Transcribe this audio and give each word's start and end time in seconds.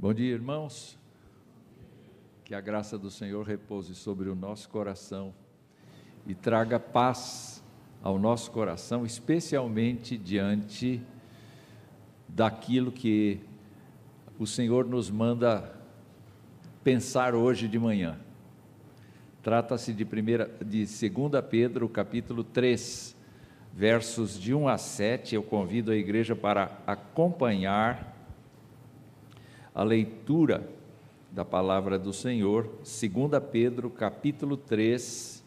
Bom 0.00 0.14
dia, 0.14 0.32
irmãos. 0.32 0.98
Que 2.42 2.54
a 2.54 2.60
graça 2.62 2.96
do 2.96 3.10
Senhor 3.10 3.46
repouse 3.46 3.94
sobre 3.94 4.30
o 4.30 4.34
nosso 4.34 4.66
coração 4.70 5.34
e 6.26 6.34
traga 6.34 6.80
paz 6.80 7.62
ao 8.02 8.18
nosso 8.18 8.50
coração, 8.50 9.04
especialmente 9.04 10.16
diante 10.16 11.02
daquilo 12.26 12.90
que 12.90 13.40
o 14.38 14.46
Senhor 14.46 14.86
nos 14.86 15.10
manda 15.10 15.70
pensar 16.82 17.34
hoje 17.34 17.68
de 17.68 17.78
manhã. 17.78 18.18
Trata-se 19.42 19.92
de 19.92 20.06
primeira 20.06 20.50
de 20.64 20.86
2 20.86 21.44
Pedro, 21.50 21.86
capítulo 21.90 22.42
3, 22.42 23.14
versos 23.74 24.40
de 24.40 24.54
1 24.54 24.66
a 24.66 24.78
7. 24.78 25.34
Eu 25.34 25.42
convido 25.42 25.92
a 25.92 25.94
igreja 25.94 26.34
para 26.34 26.80
acompanhar 26.86 28.16
a 29.80 29.82
leitura 29.82 30.68
da 31.32 31.42
palavra 31.42 31.98
do 31.98 32.12
Senhor, 32.12 32.70
2 32.80 33.42
Pedro, 33.50 33.88
capítulo 33.88 34.54
3, 34.54 35.42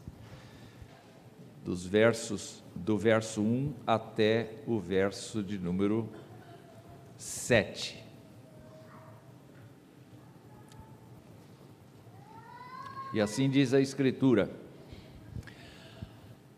dos 1.63 1.85
versos 1.85 2.63
do 2.73 2.97
verso 2.97 3.43
1 3.43 3.75
até 3.85 4.53
o 4.65 4.79
verso 4.79 5.43
de 5.43 5.59
número 5.59 6.09
7. 7.15 8.03
E 13.13 13.21
assim 13.21 13.47
diz 13.47 13.71
a 13.71 13.79
Escritura: 13.79 14.49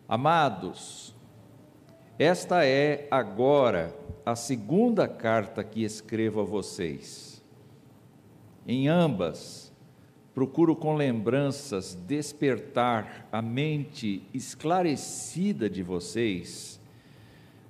Amados, 0.08 1.14
esta 2.18 2.66
é 2.66 3.06
agora 3.12 3.94
a 4.26 4.34
segunda 4.34 5.10
carta 5.10 5.62
que 5.62 5.84
escrevo 5.84 6.40
a 6.40 6.46
vocês 6.46 7.25
em 8.68 8.88
ambas, 8.88 9.72
procuro 10.34 10.76
com 10.76 10.96
lembranças 10.96 11.96
despertar 12.08 13.28
a 13.32 13.42
mente 13.42 14.24
esclarecida 14.34 15.70
de 15.70 15.84
vocês, 15.84 16.80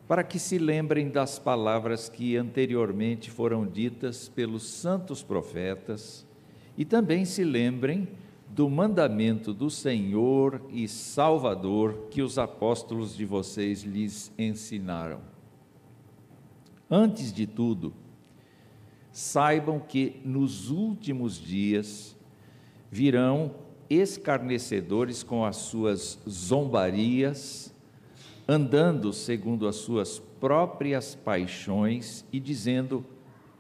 para 0.07 0.23
que 0.23 0.39
se 0.39 0.57
lembrem 0.57 1.09
das 1.09 1.37
palavras 1.37 2.09
que 2.09 2.37
anteriormente 2.37 3.29
foram 3.29 3.65
ditas 3.65 4.29
pelos 4.29 4.63
santos 4.63 5.21
profetas 5.21 6.25
e 6.77 6.85
também 6.85 7.25
se 7.25 7.43
lembrem 7.43 8.07
do 8.49 8.69
mandamento 8.69 9.53
do 9.53 9.69
Senhor 9.69 10.61
e 10.69 10.87
Salvador 10.87 12.07
que 12.09 12.21
os 12.21 12.37
apóstolos 12.37 13.15
de 13.15 13.25
vocês 13.25 13.83
lhes 13.83 14.31
ensinaram. 14.37 15.19
Antes 16.89 17.33
de 17.33 17.47
tudo, 17.47 17.93
saibam 19.15 19.79
que 19.79 20.19
nos 20.25 20.69
últimos 20.69 21.39
dias 21.39 22.17
virão 22.91 23.55
escarnecedores 23.89 25.23
com 25.23 25.45
as 25.45 25.55
suas 25.55 26.19
zombarias, 26.29 27.73
andando 28.45 29.13
segundo 29.13 29.69
as 29.69 29.77
suas 29.77 30.19
próprias 30.19 31.15
paixões 31.15 32.25
e 32.29 32.41
dizendo: 32.41 33.05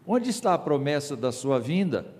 Onde 0.05 0.29
está 0.29 0.53
a 0.53 0.57
promessa 0.57 1.15
da 1.15 1.31
sua 1.31 1.57
vinda? 1.57 2.13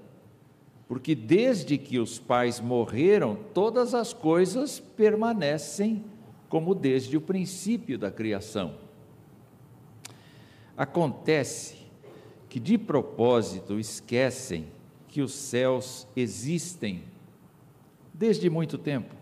Porque 0.87 1.13
desde 1.13 1.77
que 1.77 1.99
os 1.99 2.17
pais 2.17 2.61
morreram, 2.61 3.37
todas 3.53 3.93
as 3.93 4.13
coisas 4.13 4.79
permanecem 4.79 6.05
como 6.47 6.73
desde 6.73 7.17
o 7.17 7.21
princípio 7.21 7.99
da 7.99 8.09
criação. 8.09 8.75
Acontece 10.77 11.84
que 12.55 12.59
de 12.61 12.77
propósito 12.77 13.77
esquecem 13.77 14.67
que 15.09 15.21
os 15.21 15.33
céus 15.33 16.07
existem 16.15 17.03
desde 18.13 18.49
muito 18.49 18.77
tempo 18.77 19.13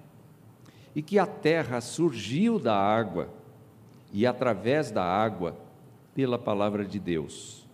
e 0.96 1.02
que 1.02 1.18
a 1.18 1.26
terra 1.26 1.82
surgiu 1.82 2.60
da 2.60 2.78
água 2.78 3.34
e 4.12 4.28
através 4.28 4.92
da 4.92 5.04
água 5.04 5.58
pela 6.14 6.38
palavra 6.38 6.86
de 6.86 7.00
Deus. 7.00 7.68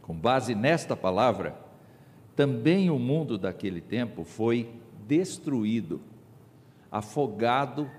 Com 0.00 0.14
base 0.14 0.54
nesta 0.54 0.96
palavra, 0.96 1.54
também 2.34 2.88
o 2.88 2.98
mundo 2.98 3.36
daquele 3.36 3.82
tempo 3.82 4.24
foi 4.24 4.70
destruído, 5.06 6.00
afogado 6.90 7.90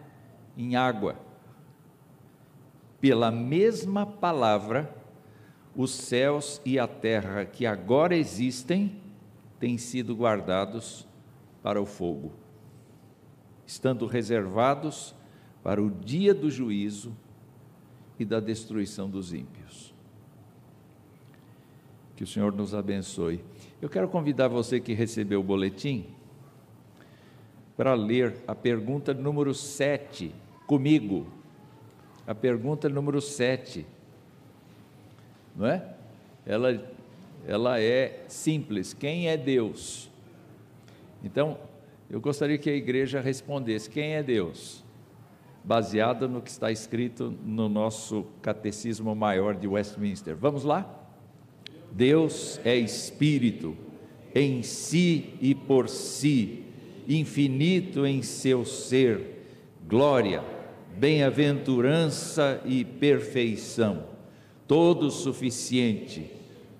em 0.57 0.75
água. 0.75 1.17
Pela 2.99 3.29
mesma 3.29 4.07
palavra, 4.07 4.97
os 5.75 5.91
céus 5.91 6.61
e 6.65 6.79
a 6.79 6.87
terra 6.87 7.45
que 7.45 7.65
agora 7.65 8.15
existem 8.15 8.95
têm 9.59 9.77
sido 9.77 10.15
guardados 10.15 11.07
para 11.61 11.81
o 11.81 11.85
fogo, 11.85 12.31
estando 13.65 14.05
reservados 14.05 15.15
para 15.63 15.81
o 15.81 15.89
dia 15.89 16.33
do 16.33 16.49
juízo 16.49 17.15
e 18.17 18.25
da 18.25 18.39
destruição 18.39 19.09
dos 19.09 19.33
ímpios. 19.33 19.93
Que 22.15 22.23
o 22.23 22.27
Senhor 22.27 22.53
nos 22.53 22.73
abençoe. 22.73 23.43
Eu 23.81 23.89
quero 23.89 24.09
convidar 24.09 24.47
você 24.47 24.79
que 24.79 24.93
recebeu 24.93 25.39
o 25.39 25.43
boletim 25.43 26.07
para 27.77 27.93
ler 27.93 28.35
a 28.45 28.53
pergunta 28.53 29.13
número 29.13 29.53
7 29.53 30.35
comigo. 30.67 31.27
A 32.27 32.35
pergunta 32.35 32.89
número 32.89 33.21
7 33.21 33.85
não 35.59 35.67
é? 35.67 35.83
Ela, 36.45 36.81
ela 37.45 37.81
é 37.81 38.23
simples. 38.29 38.93
Quem 38.93 39.27
é 39.27 39.35
Deus? 39.35 40.09
Então, 41.21 41.57
eu 42.09 42.21
gostaria 42.21 42.57
que 42.57 42.69
a 42.69 42.73
igreja 42.73 43.19
respondesse: 43.19 43.89
quem 43.89 44.15
é 44.15 44.23
Deus? 44.23 44.85
Baseado 45.61 46.29
no 46.29 46.41
que 46.41 46.49
está 46.49 46.71
escrito 46.71 47.35
no 47.45 47.67
nosso 47.67 48.25
catecismo 48.41 49.13
maior 49.13 49.53
de 49.53 49.67
Westminster. 49.67 50.33
Vamos 50.33 50.63
lá? 50.63 50.89
Deus 51.91 52.59
é 52.63 52.77
espírito, 52.77 53.75
em 54.33 54.63
si 54.63 55.33
e 55.41 55.53
por 55.53 55.89
si, 55.89 56.63
infinito 57.05 58.05
em 58.05 58.21
seu 58.21 58.63
ser, 58.63 59.45
glória, 59.87 60.41
bem-aventurança 60.97 62.61
e 62.63 62.85
perfeição 62.85 64.18
todo 64.69 65.09
suficiente, 65.09 66.29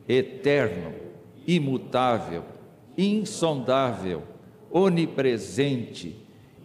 eterno, 0.07 0.93
imutável, 1.47 2.45
insondável, 2.95 4.21
onipresente, 4.69 6.15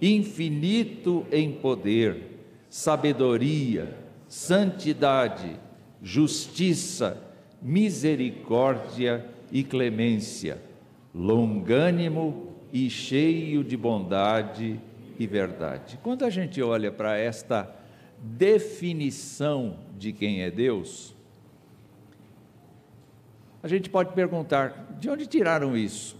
infinito 0.03 1.25
em 1.33 1.51
poder, 1.51 2.43
sabedoria, 2.69 3.97
santidade, 4.29 5.57
justiça, 6.03 7.19
misericórdia 7.63 9.25
e 9.51 9.65
clemência, 9.65 10.61
longânimo 11.15 12.53
e 12.71 12.91
cheio 12.91 13.65
de 13.65 13.79
bondade 13.79 14.79
e 15.19 15.27
verdade. 15.27 15.99
Quando 16.03 16.27
a 16.27 16.29
gente 16.29 16.61
olha 16.61 16.93
para 16.93 17.17
esta 17.17 17.75
definição 18.23 19.79
de 19.97 20.13
quem 20.13 20.43
é 20.43 20.51
Deus, 20.51 21.14
a 23.65 23.69
gente 23.69 23.89
pode 23.89 24.13
perguntar: 24.13 24.95
de 25.01 25.09
onde 25.09 25.27
tiraram 25.27 25.75
isso? 25.75 26.17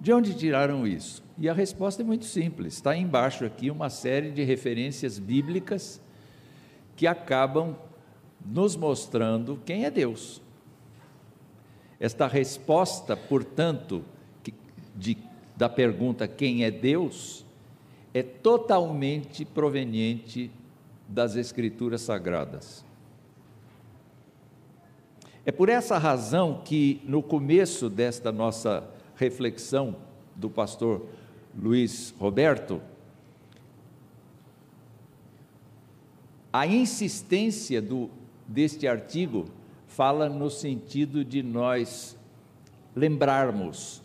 De 0.00 0.12
onde 0.12 0.34
tiraram 0.34 0.84
isso? 0.84 1.22
E 1.38 1.48
a 1.48 1.52
resposta 1.54 2.02
é 2.02 2.04
muito 2.04 2.24
simples. 2.24 2.74
Está 2.74 2.96
embaixo 2.96 3.44
aqui 3.44 3.70
uma 3.70 3.88
série 3.88 4.32
de 4.32 4.42
referências 4.42 5.20
bíblicas 5.20 6.00
que 6.96 7.06
acabam 7.06 7.76
nos 8.44 8.74
mostrando 8.74 9.56
quem 9.64 9.84
é 9.84 9.90
Deus. 9.90 10.42
Esta 12.00 12.26
resposta, 12.26 13.16
portanto, 13.16 14.04
de, 14.96 15.16
da 15.56 15.68
pergunta 15.68 16.26
quem 16.26 16.64
é 16.64 16.72
Deus, 16.72 17.46
é 18.12 18.22
totalmente 18.22 19.44
proveniente 19.44 20.50
das 21.08 21.36
Escrituras 21.36 22.00
Sagradas. 22.00 22.84
É 25.46 25.52
por 25.52 25.68
essa 25.68 25.98
razão 25.98 26.62
que, 26.64 27.02
no 27.04 27.22
começo 27.22 27.90
desta 27.90 28.32
nossa 28.32 28.88
reflexão 29.14 29.94
do 30.34 30.48
pastor 30.48 31.06
Luiz 31.54 32.14
Roberto, 32.18 32.80
a 36.50 36.66
insistência 36.66 37.82
do, 37.82 38.08
deste 38.48 38.88
artigo 38.88 39.44
fala 39.86 40.30
no 40.30 40.48
sentido 40.48 41.22
de 41.22 41.42
nós 41.42 42.16
lembrarmos 42.96 44.02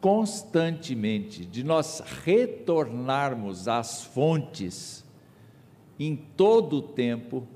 constantemente, 0.00 1.44
de 1.44 1.64
nós 1.64 2.00
retornarmos 2.24 3.66
às 3.66 4.04
fontes 4.04 5.04
em 5.98 6.14
todo 6.14 6.76
o 6.76 6.82
tempo, 6.82 7.46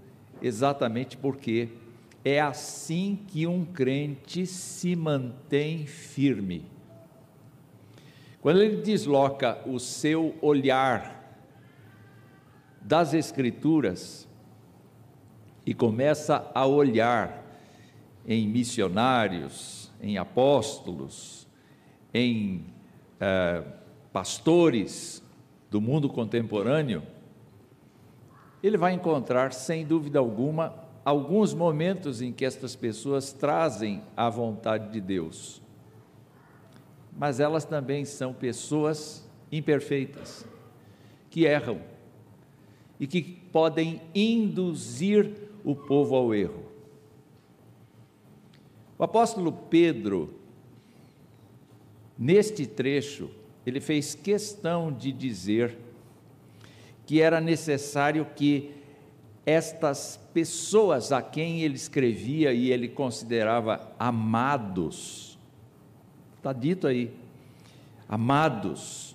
exatamente 0.42 1.16
porque 1.16 1.68
é 2.24 2.40
assim 2.40 3.18
que 3.28 3.46
um 3.46 3.64
crente 3.64 4.46
se 4.46 4.96
mantém 4.96 5.86
firme. 5.86 6.64
Quando 8.40 8.62
ele 8.62 8.82
desloca 8.82 9.58
o 9.66 9.78
seu 9.78 10.34
olhar 10.40 11.22
das 12.80 13.12
Escrituras 13.12 14.28
e 15.66 15.74
começa 15.74 16.50
a 16.54 16.66
olhar 16.66 17.42
em 18.26 18.48
missionários, 18.48 19.92
em 20.00 20.16
apóstolos, 20.16 21.46
em 22.12 22.64
eh, 23.20 23.62
pastores 24.12 25.22
do 25.70 25.80
mundo 25.80 26.08
contemporâneo, 26.08 27.02
ele 28.62 28.76
vai 28.78 28.94
encontrar, 28.94 29.52
sem 29.52 29.84
dúvida 29.84 30.18
alguma, 30.18 30.83
alguns 31.04 31.52
momentos 31.52 32.22
em 32.22 32.32
que 32.32 32.44
estas 32.44 32.74
pessoas 32.74 33.32
trazem 33.32 34.02
a 34.16 34.30
vontade 34.30 34.90
de 34.90 35.00
Deus. 35.00 35.60
Mas 37.16 37.38
elas 37.38 37.64
também 37.64 38.04
são 38.04 38.32
pessoas 38.32 39.28
imperfeitas, 39.52 40.46
que 41.30 41.44
erram 41.44 41.80
e 42.98 43.06
que 43.06 43.22
podem 43.22 44.00
induzir 44.14 45.30
o 45.64 45.76
povo 45.76 46.16
ao 46.16 46.34
erro. 46.34 46.64
O 48.98 49.04
apóstolo 49.04 49.52
Pedro, 49.52 50.34
neste 52.16 52.66
trecho, 52.66 53.30
ele 53.66 53.80
fez 53.80 54.14
questão 54.14 54.92
de 54.92 55.12
dizer 55.12 55.76
que 57.04 57.20
era 57.20 57.40
necessário 57.40 58.24
que 58.36 58.83
estas 59.46 60.18
pessoas 60.32 61.12
a 61.12 61.20
quem 61.20 61.62
ele 61.62 61.74
escrevia 61.74 62.52
e 62.52 62.70
ele 62.70 62.88
considerava 62.88 63.92
amados, 63.98 65.38
está 66.36 66.52
dito 66.52 66.86
aí, 66.86 67.14
amados. 68.08 69.14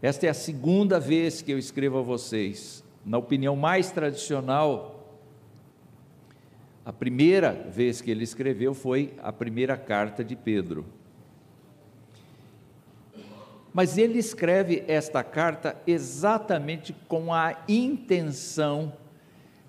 Esta 0.00 0.26
é 0.26 0.30
a 0.30 0.34
segunda 0.34 0.98
vez 0.98 1.42
que 1.42 1.52
eu 1.52 1.58
escrevo 1.58 1.98
a 1.98 2.02
vocês. 2.02 2.82
Na 3.04 3.18
opinião 3.18 3.54
mais 3.54 3.90
tradicional, 3.90 5.18
a 6.84 6.92
primeira 6.92 7.52
vez 7.52 8.00
que 8.00 8.10
ele 8.10 8.24
escreveu 8.24 8.72
foi 8.72 9.12
a 9.22 9.30
primeira 9.30 9.76
carta 9.76 10.24
de 10.24 10.34
Pedro. 10.34 10.86
Mas 13.72 13.96
ele 13.96 14.18
escreve 14.18 14.84
esta 14.88 15.22
carta 15.22 15.80
exatamente 15.86 16.92
com 17.06 17.32
a 17.32 17.56
intenção 17.68 18.92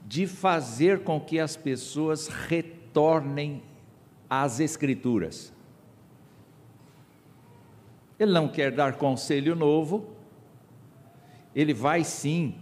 de 0.05 0.25
fazer 0.25 1.03
com 1.03 1.21
que 1.21 1.39
as 1.39 1.55
pessoas 1.55 2.27
retornem 2.27 3.63
às 4.29 4.59
Escrituras. 4.59 5.53
Ele 8.19 8.31
não 8.31 8.47
quer 8.47 8.71
dar 8.71 8.97
conselho 8.97 9.55
novo, 9.55 10.15
ele 11.55 11.73
vai 11.73 12.03
sim 12.03 12.55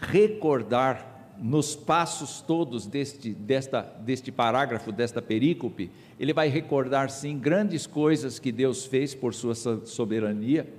recordar 0.00 1.11
nos 1.42 1.74
passos 1.74 2.40
todos 2.40 2.86
deste, 2.86 3.34
desta, 3.34 3.82
deste 3.82 4.30
parágrafo, 4.30 4.92
desta 4.92 5.20
perícope, 5.20 5.90
ele 6.18 6.32
vai 6.32 6.48
recordar 6.48 7.10
sim 7.10 7.36
grandes 7.36 7.84
coisas 7.84 8.38
que 8.38 8.52
Deus 8.52 8.86
fez 8.86 9.12
por 9.12 9.34
sua 9.34 9.54
soberania, 9.84 10.72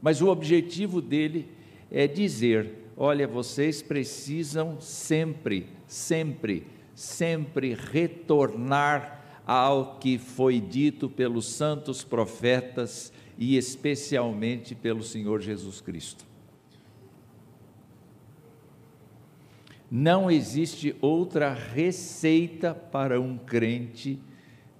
mas 0.00 0.22
o 0.22 0.28
objetivo 0.28 1.02
dele 1.02 1.46
é 1.90 2.06
dizer: 2.06 2.88
olha, 2.96 3.28
vocês 3.28 3.82
precisam 3.82 4.80
sempre, 4.80 5.66
sempre, 5.86 6.66
sempre 6.94 7.74
retornar 7.74 9.42
ao 9.46 9.98
que 9.98 10.16
foi 10.16 10.60
dito 10.60 11.10
pelos 11.10 11.46
santos 11.46 12.02
profetas 12.02 13.12
e 13.36 13.58
especialmente 13.58 14.74
pelo 14.74 15.02
Senhor 15.02 15.42
Jesus 15.42 15.80
Cristo. 15.82 16.31
Não 19.94 20.30
existe 20.30 20.96
outra 21.02 21.52
receita 21.52 22.74
para 22.74 23.20
um 23.20 23.36
crente 23.36 24.18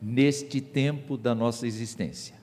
neste 0.01 0.59
tempo 0.59 1.19
da 1.19 1.35
nossa 1.35 1.67
existência. 1.67 2.35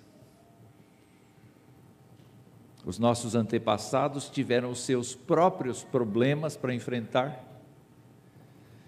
Os 2.85 2.99
nossos 2.99 3.33
antepassados 3.33 4.29
tiveram 4.29 4.69
os 4.69 4.81
seus 4.81 5.15
próprios 5.15 5.83
problemas 5.83 6.55
para 6.55 6.71
enfrentar, 6.71 7.43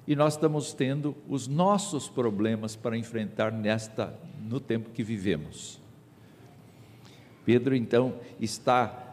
e 0.06 0.16
nós 0.16 0.34
estamos 0.34 0.74
tendo 0.74 1.18
os 1.28 1.48
nossos 1.48 2.08
problemas 2.08 2.76
para 2.76 2.96
enfrentar 2.96 3.52
nesta 3.52 4.16
no 4.48 4.60
tempo 4.60 4.92
que 4.92 5.02
vivemos. 5.02 5.82
Pedro 7.44 7.76
então 7.76 8.14
está 8.40 9.11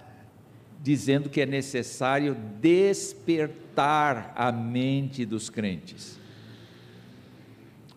dizendo 0.80 1.28
que 1.28 1.40
é 1.40 1.46
necessário 1.46 2.34
despertar 2.60 4.32
a 4.36 4.52
mente 4.52 5.26
dos 5.26 5.50
crentes. 5.50 6.18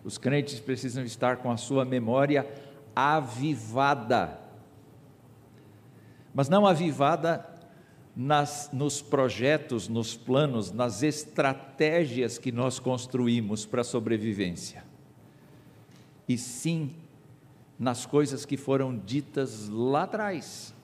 Os 0.04 0.18
crentes 0.18 0.58
precisam 0.58 1.04
estar 1.04 1.36
com 1.36 1.50
a 1.50 1.56
sua 1.56 1.84
memória 1.84 2.46
avivada, 2.94 4.38
mas 6.34 6.48
não 6.48 6.66
avivada 6.66 7.48
nas, 8.14 8.68
nos 8.72 9.00
projetos, 9.00 9.88
nos 9.88 10.16
planos, 10.16 10.72
nas 10.72 11.02
estratégias 11.02 12.36
que 12.36 12.50
nós 12.50 12.78
construímos 12.78 13.64
para 13.64 13.82
a 13.82 13.84
sobrevivência, 13.84 14.84
e 16.28 16.36
sim 16.36 16.94
nas 17.78 18.04
coisas 18.04 18.44
que 18.44 18.56
foram 18.56 18.96
ditas 18.98 19.68
lá 19.68 20.02
atrás 20.02 20.74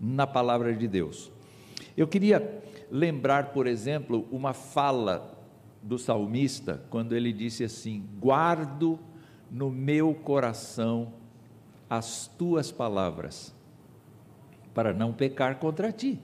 na 0.00 0.26
palavra 0.26 0.74
de 0.74 0.86
Deus. 0.86 1.30
Eu 1.96 2.06
queria 2.06 2.62
lembrar, 2.90 3.52
por 3.52 3.66
exemplo, 3.66 4.26
uma 4.30 4.52
fala 4.52 5.36
do 5.82 5.98
salmista, 5.98 6.82
quando 6.90 7.14
ele 7.14 7.32
disse 7.32 7.64
assim: 7.64 8.04
Guardo 8.18 8.98
no 9.50 9.70
meu 9.70 10.14
coração 10.14 11.12
as 11.88 12.28
tuas 12.38 12.70
palavras, 12.70 13.54
para 14.74 14.92
não 14.92 15.12
pecar 15.12 15.56
contra 15.56 15.90
ti. 15.90 16.18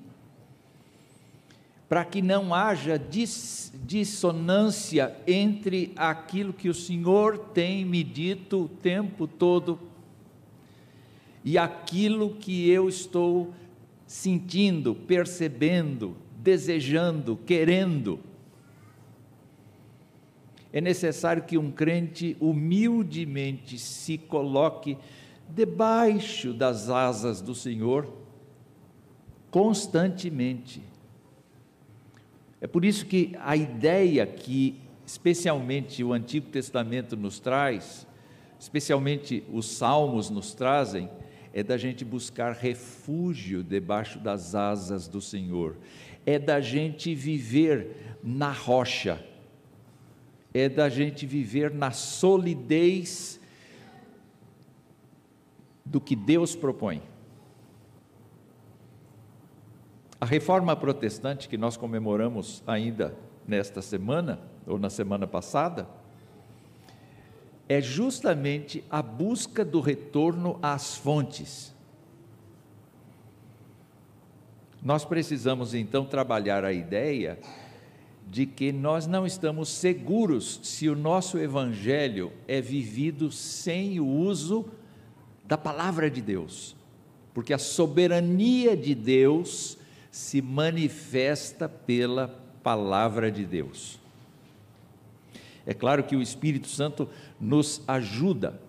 Para 1.88 2.05
que 2.05 2.23
não 2.23 2.55
haja 2.55 2.99
dis, 2.99 3.73
dissonância 3.85 5.17
entre 5.26 5.93
aquilo 5.97 6.53
que 6.53 6.69
o 6.69 6.75
Senhor 6.75 7.38
tem 7.38 7.85
me 7.85 8.03
dito 8.03 8.64
o 8.64 8.69
tempo 8.69 9.26
todo 9.26 9.78
e 11.45 11.59
aquilo 11.59 12.35
que 12.37 12.71
eu 12.71 12.88
estou 12.88 13.52
sentindo, 14.14 14.94
percebendo, 14.94 16.16
desejando, 16.37 17.37
querendo. 17.37 18.21
É 20.73 20.80
necessário 20.80 21.42
que 21.42 21.59
um 21.59 21.73
crente 21.73 22.37
humildemente 22.38 23.76
se 23.76 24.16
coloque 24.16 24.97
debaixo 25.49 26.54
das 26.54 26.88
asas 26.88 27.40
do 27.40 27.56
Senhor 27.56 28.09
constantemente. 29.50 30.80
É 32.61 32.68
por 32.68 32.85
isso 32.85 33.06
que 33.06 33.33
a 33.40 33.56
ideia 33.56 34.25
que, 34.25 34.80
especialmente, 35.04 36.04
o 36.04 36.12
Antigo 36.12 36.47
Testamento 36.50 37.16
nos 37.16 37.40
traz, 37.40 38.06
especialmente 38.61 39.42
os 39.52 39.66
Salmos 39.66 40.30
nos 40.30 40.54
trazem, 40.54 41.11
é 41.56 41.62
da 41.62 41.76
gente 41.76 42.04
buscar 42.04 42.52
refúgio 42.52 43.62
debaixo 43.62 44.18
das 44.18 44.56
asas 44.56 45.06
do 45.06 45.20
Senhor, 45.20 45.76
é 46.26 46.37
da 46.37 46.61
gente 46.61 47.14
viver 47.14 48.18
na 48.25 48.50
rocha, 48.50 49.25
é 50.52 50.68
da 50.68 50.88
gente 50.88 51.25
viver 51.25 51.73
na 51.73 51.92
solidez 51.92 53.40
do 55.84 56.00
que 56.00 56.16
Deus 56.16 56.56
propõe. 56.56 57.00
A 60.20 60.26
reforma 60.26 60.75
protestante 60.75 61.49
que 61.49 61.56
nós 61.56 61.76
comemoramos 61.76 62.64
ainda 62.66 63.16
nesta 63.46 63.80
semana, 63.80 64.40
ou 64.66 64.76
na 64.76 64.90
semana 64.90 65.25
passada, 65.25 65.87
é 67.68 67.80
justamente 67.80 68.85
a 68.90 69.00
busca 69.00 69.64
do 69.64 69.80
retorno 69.80 70.59
às 70.62 70.97
fontes. 70.97 71.75
Nós 74.83 75.04
precisamos 75.04 75.73
então 75.73 76.04
trabalhar 76.04 76.62
a 76.62 76.73
ideia 76.73 77.38
de 78.26 78.44
que 78.44 78.71
nós 78.71 79.06
não 79.06 79.26
estamos 79.26 79.68
seguros 79.68 80.61
se 80.62 80.88
o 80.88 80.97
nosso 80.97 81.38
evangelho 81.38 82.33
é 82.47 82.61
vivido 82.61 83.30
sem 83.30 83.99
o 83.99 84.06
uso 84.06 84.66
da 85.44 85.56
palavra 85.56 86.11
de 86.11 86.21
Deus, 86.21 86.76
porque 87.33 87.52
a 87.52 87.59
soberania 87.59 88.76
de 88.76 88.94
Deus 88.94 89.78
se 90.11 90.40
manifesta 90.40 91.68
pela 91.68 92.28
palavra 92.62 93.30
de 93.30 93.44
Deus. 93.44 94.03
É 95.66 95.73
claro 95.73 96.04
que 96.04 96.14
o 96.14 96.23
Espírito 96.23 96.68
Santo 96.68 97.09
nos 97.40 97.83
ajuda. 97.88 98.61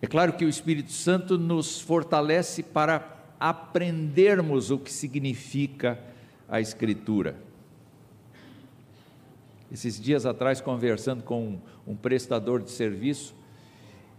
É 0.00 0.06
claro 0.06 0.34
que 0.34 0.44
o 0.44 0.48
Espírito 0.48 0.92
Santo 0.92 1.38
nos 1.38 1.80
fortalece 1.80 2.62
para 2.62 3.14
aprendermos 3.38 4.70
o 4.70 4.78
que 4.78 4.92
significa 4.92 5.98
a 6.48 6.60
Escritura. 6.60 7.36
Esses 9.72 10.00
dias 10.00 10.24
atrás, 10.24 10.60
conversando 10.60 11.22
com 11.22 11.58
um, 11.86 11.96
prestador 11.96 12.62
de 12.62 12.70
serviço, 12.70 13.34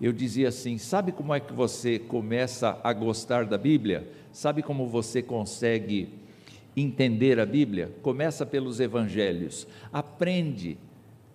eu 0.02 0.12
dizia 0.12 0.50
assim: 0.50 0.78
sabe 0.78 1.12
como 1.12 1.34
é 1.34 1.40
que 1.40 1.54
você 1.54 1.98
começa 1.98 2.80
a 2.84 2.92
gostar 2.92 3.46
da 3.46 3.58
Bíblia? 3.58 4.12
Sabe 4.32 4.62
como 4.62 4.88
você 4.88 5.22
consegue 5.22 6.25
entender 6.76 7.40
a 7.40 7.46
Bíblia? 7.46 7.92
Começa 8.02 8.46
pelos 8.46 8.80
evangelhos. 8.80 9.68
Aprende 9.92 10.78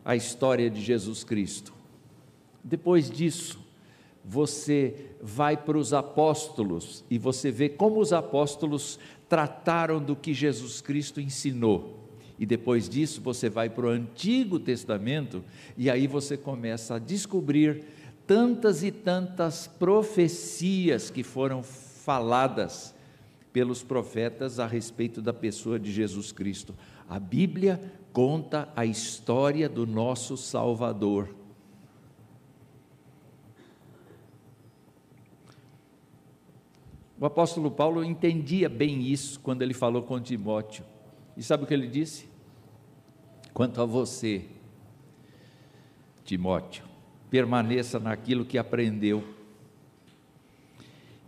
a 0.04 0.16
história 0.16 0.70
de 0.70 0.80
Jesus 0.80 1.24
Cristo. 1.24 1.72
Depois 2.62 3.10
disso, 3.10 3.58
você 4.24 4.94
vai 5.20 5.56
para 5.56 5.78
os 5.78 5.92
apóstolos 5.92 7.04
e 7.10 7.18
você 7.18 7.50
vê 7.50 7.68
como 7.68 8.00
os 8.00 8.12
apóstolos 8.12 8.98
trataram 9.28 10.02
do 10.02 10.14
que 10.14 10.34
Jesus 10.34 10.80
Cristo 10.80 11.20
ensinou. 11.20 11.98
E 12.38 12.46
depois 12.46 12.88
disso 12.88 13.20
você 13.20 13.48
vai 13.48 13.68
para 13.68 13.86
o 13.86 13.90
Antigo 13.90 14.58
Testamento 14.58 15.44
e 15.76 15.90
aí 15.90 16.06
você 16.06 16.36
começa 16.36 16.94
a 16.94 16.98
descobrir 16.98 17.84
tantas 18.26 18.82
e 18.82 18.90
tantas 18.90 19.66
profecias 19.66 21.10
que 21.10 21.22
foram 21.22 21.62
faladas 21.62 22.94
pelos 23.52 23.82
profetas 23.82 24.58
a 24.58 24.66
respeito 24.66 25.20
da 25.20 25.32
pessoa 25.32 25.78
de 25.78 25.92
Jesus 25.92 26.32
Cristo. 26.32 26.74
A 27.08 27.18
Bíblia 27.18 27.80
conta 28.12 28.68
a 28.76 28.84
história 28.86 29.68
do 29.68 29.86
nosso 29.86 30.36
Salvador. 30.36 31.34
O 37.18 37.26
apóstolo 37.26 37.70
Paulo 37.70 38.02
entendia 38.02 38.68
bem 38.68 39.02
isso 39.02 39.38
quando 39.40 39.60
ele 39.62 39.74
falou 39.74 40.02
com 40.02 40.18
Timóteo. 40.20 40.84
E 41.36 41.42
sabe 41.42 41.64
o 41.64 41.66
que 41.66 41.74
ele 41.74 41.86
disse? 41.86 42.28
Quanto 43.52 43.82
a 43.82 43.84
você, 43.84 44.46
Timóteo, 46.24 46.84
permaneça 47.28 47.98
naquilo 47.98 48.44
que 48.44 48.56
aprendeu 48.56 49.22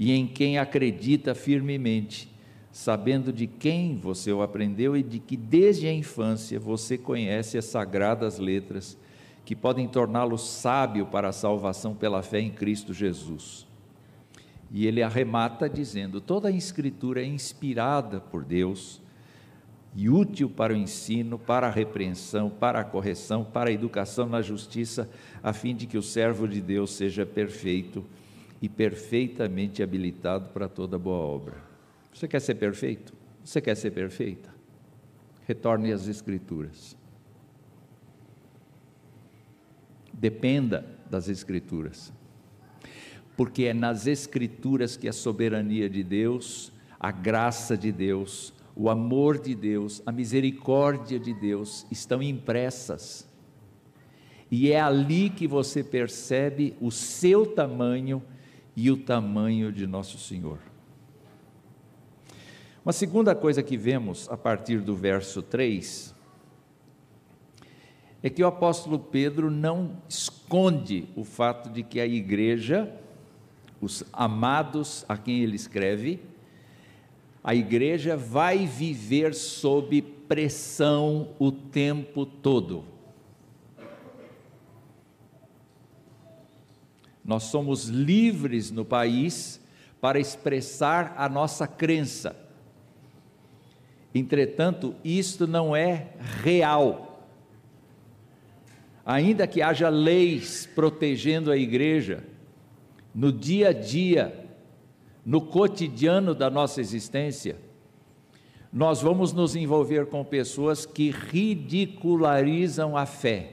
e 0.03 0.11
em 0.11 0.27
quem 0.27 0.59
acredita 0.59 1.33
firmemente, 1.33 2.29
sabendo 2.73 3.33
de 3.33 3.47
quem 3.47 3.97
você 3.97 4.33
o 4.33 4.43
aprendeu 4.43 4.97
e 4.97 5.03
de 5.03 5.21
que 5.21 5.37
desde 5.37 5.87
a 5.87 5.93
infância 5.93 6.59
você 6.59 6.99
conhece 6.99 7.57
as 7.57 7.67
sagradas 7.67 8.41
letras 8.41 8.99
que 9.45 9.55
podem 9.55 9.87
torná-lo 9.87 10.37
sábio 10.37 11.07
para 11.07 11.29
a 11.29 11.33
salvação 11.33 11.95
pela 11.95 12.21
fé 12.21 12.41
em 12.41 12.51
Cristo 12.51 12.93
Jesus. 12.93 13.65
E 14.73 14.89
ele 14.89 15.05
arremata 15.05 15.71
dizendo: 15.71 16.21
toda 16.21 16.49
a 16.49 16.53
Escritura 16.53 17.23
é 17.23 17.25
inspirada 17.25 18.19
por 18.19 18.45
Deus 18.45 19.01
e 19.95 20.11
útil 20.11 20.51
para 20.51 20.73
o 20.73 20.77
ensino, 20.77 21.39
para 21.39 21.69
a 21.69 21.71
repreensão, 21.71 22.51
para 22.51 22.81
a 22.81 22.85
correção, 22.85 23.45
para 23.45 23.71
a 23.71 23.73
educação 23.73 24.27
na 24.27 24.43
justiça, 24.43 25.09
a 25.41 25.53
fim 25.53 25.77
de 25.77 25.87
que 25.87 25.97
o 25.97 26.03
servo 26.03 26.49
de 26.49 26.61
Deus 26.61 26.91
seja 26.91 27.25
perfeito 27.25 28.05
e 28.63 28.69
perfeitamente 28.69 29.83
habilitado 29.83 30.49
para 30.51 30.69
toda 30.69 30.99
boa 30.99 31.19
obra. 31.19 31.57
Você 32.15 32.27
quer 32.27 32.41
ser 32.41 32.55
perfeito? 32.55 33.13
Você 33.45 33.61
quer 33.61 33.75
ser 33.75 33.91
perfeita? 33.91 34.55
Retorne 35.45 35.93
às 35.93 36.07
Escrituras. 36.07 36.97
Dependa 40.15 40.87
das 41.11 41.29
Escrituras 41.29 42.13
porque 43.37 43.65
é 43.65 43.75
nas 43.75 44.07
Escrituras 44.07 44.97
que 44.97 45.09
a 45.09 45.13
soberania 45.13 45.89
de 45.89 46.03
Deus, 46.03 46.73
a 46.99 47.11
graça 47.11 47.77
de 47.77 47.91
Deus, 47.91 48.53
o 48.77 48.89
amor 48.89 49.39
de 49.39 49.55
Deus, 49.55 50.03
a 50.07 50.13
misericórdia 50.13 51.19
de 51.19 51.35
Deus 51.35 51.87
estão 51.91 52.23
impressas. 52.23 53.29
E 54.51 54.71
é 54.71 54.81
ali 54.81 55.31
que 55.31 55.47
você 55.47 55.83
percebe 55.83 56.77
o 56.81 56.91
seu 56.91 57.47
tamanho 57.47 58.23
e 58.77 58.91
o 58.91 58.97
tamanho 58.97 59.73
de 59.73 59.87
nosso 59.87 60.19
Senhor. 60.19 60.59
Uma 62.85 62.93
segunda 62.93 63.35
coisa 63.35 63.63
que 63.63 63.77
vemos 63.77 64.29
a 64.29 64.37
partir 64.37 64.81
do 64.81 64.97
verso 64.97 65.43
3 65.43 66.15
é 68.23 68.31
que 68.31 68.43
o 68.43 68.47
apóstolo 68.47 68.99
Pedro 68.99 69.51
não 69.51 69.97
esconde 70.09 71.09
o 71.17 71.25
fato 71.25 71.71
de 71.71 71.83
que 71.83 72.01
a 72.01 72.07
igreja 72.07 72.93
os 73.83 74.05
amados 74.13 75.05
a 75.09 75.19
quem 75.19 75.43
ele 75.43 75.57
escreve, 75.57 76.21
a 77.43 77.53
igreja 77.53 78.17
vai 78.17 78.65
viver 78.65 79.35
sob 79.35 80.01
pressão 80.01 81.31
o 81.37 81.51
tempo 81.51 82.25
todo. 82.25 82.85
Nós 87.25 87.45
somos 87.45 87.85
livres 87.85 88.71
no 88.71 88.85
país 88.85 89.61
para 90.01 90.19
expressar 90.19 91.15
a 91.17 91.29
nossa 91.29 91.67
crença. 91.67 92.37
Entretanto, 94.15 94.95
isto 95.05 95.47
não 95.47 95.75
é 95.75 96.09
real. 96.43 97.29
Ainda 99.07 99.47
que 99.47 99.63
haja 99.63 99.89
leis 99.89 100.69
protegendo 100.75 101.51
a 101.51 101.57
igreja, 101.57 102.25
no 103.15 103.33
dia 103.33 103.69
a 103.69 103.73
dia, 103.73 104.49
no 105.25 105.41
cotidiano 105.41 106.35
da 106.35 106.51
nossa 106.51 106.81
existência, 106.81 107.57
nós 108.73 109.03
vamos 109.03 109.33
nos 109.33 109.55
envolver 109.55 110.07
com 110.07 110.25
pessoas 110.25 110.87
que 110.87 111.11
ridicularizam 111.11 112.97
a 112.97 113.07
fé. 113.07 113.53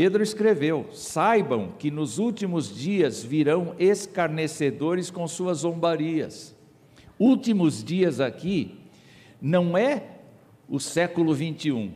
Pedro 0.00 0.22
escreveu: 0.22 0.86
saibam 0.94 1.74
que 1.78 1.90
nos 1.90 2.18
últimos 2.18 2.74
dias 2.74 3.22
virão 3.22 3.74
escarnecedores 3.78 5.10
com 5.10 5.28
suas 5.28 5.58
zombarias. 5.58 6.56
Últimos 7.18 7.84
dias 7.84 8.18
aqui 8.18 8.78
não 9.42 9.76
é 9.76 10.02
o 10.66 10.80
século 10.80 11.34
21, 11.34 11.92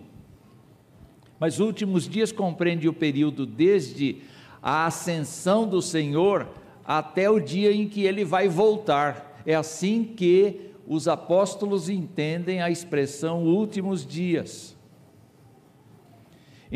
mas 1.41 1.61
últimos 1.61 2.07
dias 2.07 2.31
compreende 2.31 2.87
o 2.87 2.93
período 2.93 3.47
desde 3.47 4.19
a 4.63 4.85
ascensão 4.85 5.67
do 5.67 5.81
Senhor 5.81 6.47
até 6.85 7.31
o 7.31 7.41
dia 7.41 7.73
em 7.73 7.89
que 7.89 8.03
ele 8.03 8.23
vai 8.23 8.49
voltar. 8.49 9.43
É 9.47 9.55
assim 9.55 10.05
que 10.05 10.73
os 10.87 11.09
apóstolos 11.09 11.89
entendem 11.89 12.61
a 12.61 12.69
expressão 12.69 13.45
últimos 13.45 14.07
dias. 14.07 14.74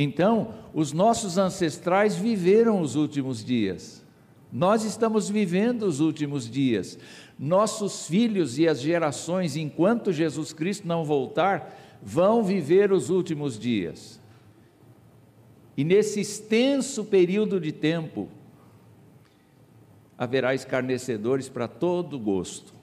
Então, 0.01 0.55
os 0.73 0.93
nossos 0.93 1.37
ancestrais 1.39 2.15
viveram 2.15 2.81
os 2.81 2.95
últimos 2.95 3.45
dias. 3.45 4.07
Nós 4.53 4.85
estamos 4.85 5.29
vivendo 5.29 5.83
os 5.83 5.99
últimos 5.99 6.49
dias. 6.49 6.97
Nossos 7.37 8.07
filhos 8.07 8.61
e 8.61 8.69
as 8.69 8.81
gerações, 8.81 9.57
enquanto 9.57 10.13
Jesus 10.13 10.53
Cristo 10.53 10.87
não 10.87 11.05
voltar, 11.05 11.99
vão 12.01 12.45
viver 12.45 12.93
os 12.93 13.11
últimos 13.11 13.59
dias. 13.59 14.21
E 15.77 15.83
nesse 15.83 16.21
extenso 16.21 17.05
período 17.05 17.61
de 17.61 17.73
tempo, 17.73 18.29
haverá 20.17 20.55
escarnecedores 20.55 21.49
para 21.49 21.67
todo 21.67 22.21
gosto. 22.21 22.78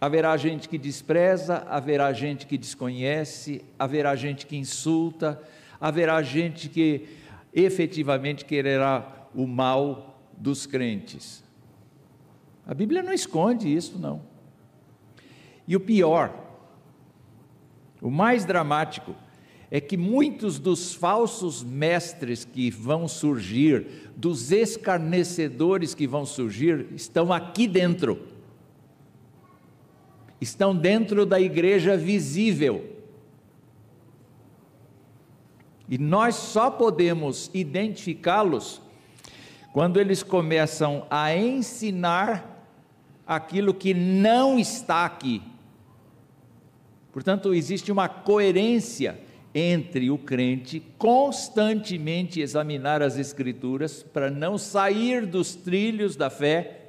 Haverá 0.00 0.36
gente 0.36 0.68
que 0.68 0.76
despreza, 0.76 1.66
haverá 1.68 2.12
gente 2.12 2.46
que 2.46 2.58
desconhece, 2.58 3.64
haverá 3.78 4.14
gente 4.14 4.46
que 4.46 4.56
insulta, 4.56 5.40
haverá 5.80 6.22
gente 6.22 6.68
que 6.68 7.08
efetivamente 7.54 8.44
quererá 8.44 9.28
o 9.34 9.46
mal 9.46 10.20
dos 10.36 10.66
crentes. 10.66 11.42
A 12.66 12.74
Bíblia 12.74 13.02
não 13.02 13.12
esconde 13.12 13.74
isso, 13.74 13.98
não. 13.98 14.22
E 15.66 15.74
o 15.74 15.80
pior, 15.80 16.34
o 18.00 18.10
mais 18.10 18.44
dramático, 18.44 19.14
é 19.70 19.80
que 19.80 19.96
muitos 19.96 20.58
dos 20.58 20.94
falsos 20.94 21.62
mestres 21.64 22.44
que 22.44 22.70
vão 22.70 23.08
surgir, 23.08 24.10
dos 24.16 24.52
escarnecedores 24.52 25.94
que 25.94 26.06
vão 26.06 26.24
surgir, 26.24 26.86
estão 26.94 27.32
aqui 27.32 27.66
dentro. 27.66 28.35
Estão 30.40 30.76
dentro 30.76 31.24
da 31.24 31.40
igreja 31.40 31.96
visível. 31.96 32.96
E 35.88 35.98
nós 35.98 36.34
só 36.34 36.70
podemos 36.70 37.50
identificá-los 37.54 38.82
quando 39.72 40.00
eles 40.00 40.22
começam 40.22 41.06
a 41.10 41.34
ensinar 41.36 42.56
aquilo 43.26 43.74
que 43.74 43.92
não 43.92 44.58
está 44.58 45.04
aqui. 45.04 45.42
Portanto, 47.12 47.54
existe 47.54 47.90
uma 47.90 48.08
coerência 48.08 49.18
entre 49.54 50.10
o 50.10 50.18
crente 50.18 50.82
constantemente 50.98 52.40
examinar 52.40 53.02
as 53.02 53.16
Escrituras 53.16 54.02
para 54.02 54.30
não 54.30 54.58
sair 54.58 55.24
dos 55.24 55.54
trilhos 55.54 56.14
da 56.14 56.28
fé 56.28 56.85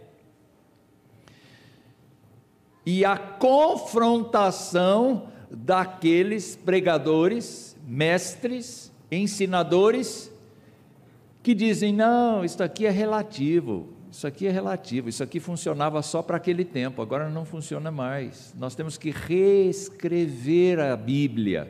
e 2.89 3.03
a 3.03 3.17
confrontação 3.17 5.27
daqueles 5.51 6.55
pregadores, 6.55 7.75
mestres, 7.85 8.93
ensinadores 9.11 10.31
que 11.43 11.53
dizem: 11.53 11.91
não, 11.91 12.45
isso 12.45 12.63
aqui 12.63 12.85
é 12.85 12.89
relativo, 12.89 13.89
isso 14.09 14.25
aqui 14.25 14.47
é 14.47 14.51
relativo, 14.51 15.09
isso 15.09 15.21
aqui 15.21 15.37
funcionava 15.37 16.01
só 16.01 16.21
para 16.21 16.37
aquele 16.37 16.63
tempo, 16.63 17.01
agora 17.01 17.29
não 17.29 17.43
funciona 17.43 17.91
mais. 17.91 18.55
Nós 18.57 18.73
temos 18.73 18.97
que 18.97 19.11
reescrever 19.11 20.79
a 20.79 20.95
Bíblia 20.95 21.67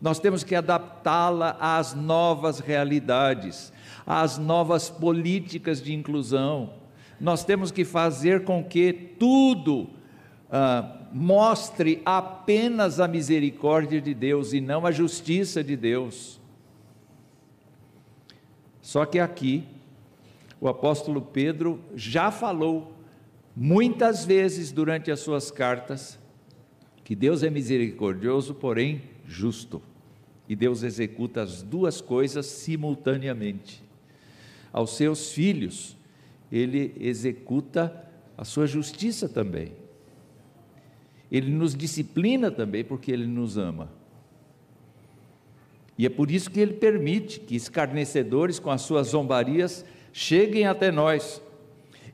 nós 0.00 0.18
temos 0.18 0.42
que 0.42 0.54
adaptá-la 0.54 1.56
às 1.60 1.94
novas 1.94 2.58
realidades, 2.58 3.70
às 4.06 4.38
novas 4.38 4.88
políticas 4.88 5.82
de 5.82 5.92
inclusão. 5.92 6.70
Nós 7.20 7.44
temos 7.44 7.70
que 7.70 7.84
fazer 7.84 8.44
com 8.44 8.64
que 8.64 8.92
tudo 8.92 9.90
ah, 10.50 11.06
mostre 11.12 12.00
apenas 12.04 12.98
a 12.98 13.06
misericórdia 13.06 14.00
de 14.00 14.14
Deus 14.14 14.52
e 14.52 14.60
não 14.60 14.86
a 14.86 14.90
justiça 14.90 15.62
de 15.62 15.76
Deus. 15.76 16.40
Só 18.80 19.04
que 19.04 19.18
aqui, 19.18 19.64
o 20.60 20.68
apóstolo 20.68 21.20
Pedro 21.20 21.80
já 21.94 22.30
falou 22.30 22.92
muitas 23.54 24.24
vezes 24.24 24.72
durante 24.72 25.10
as 25.10 25.20
suas 25.20 25.50
cartas 25.50 26.18
que 27.04 27.14
Deus 27.14 27.42
é 27.42 27.50
misericordioso, 27.50 28.54
porém 28.54 29.02
justo 29.26 29.82
e 30.48 30.56
Deus 30.56 30.82
executa 30.82 31.42
as 31.42 31.62
duas 31.62 32.00
coisas 32.00 32.44
simultaneamente. 32.46 33.84
Aos 34.72 34.96
seus 34.96 35.30
filhos, 35.30 35.96
ele 36.50 36.94
executa 36.98 38.04
a 38.36 38.44
sua 38.44 38.66
justiça 38.66 39.28
também. 39.28 39.72
Ele 41.30 41.50
nos 41.50 41.74
disciplina 41.74 42.50
também 42.50 42.84
porque 42.84 43.12
ele 43.12 43.26
nos 43.26 43.56
ama. 43.56 43.90
E 45.96 46.06
é 46.06 46.08
por 46.08 46.30
isso 46.30 46.50
que 46.50 46.58
ele 46.58 46.74
permite 46.74 47.40
que 47.40 47.54
escarnecedores 47.54 48.58
com 48.58 48.70
as 48.70 48.82
suas 48.82 49.08
zombarias 49.08 49.84
cheguem 50.12 50.66
até 50.66 50.90
nós 50.90 51.42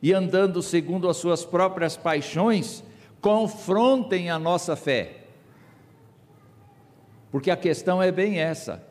e 0.03 0.13
andando 0.13 0.61
segundo 0.61 1.09
as 1.09 1.17
suas 1.17 1.45
próprias 1.45 1.97
paixões, 1.97 2.83
confrontem 3.21 4.29
a 4.29 4.39
nossa 4.39 4.77
fé 4.77 5.27
porque 7.37 7.51
a 7.51 7.57
questão 7.57 8.03
é 8.03 8.11
bem 8.11 8.39
essa. 8.39 8.83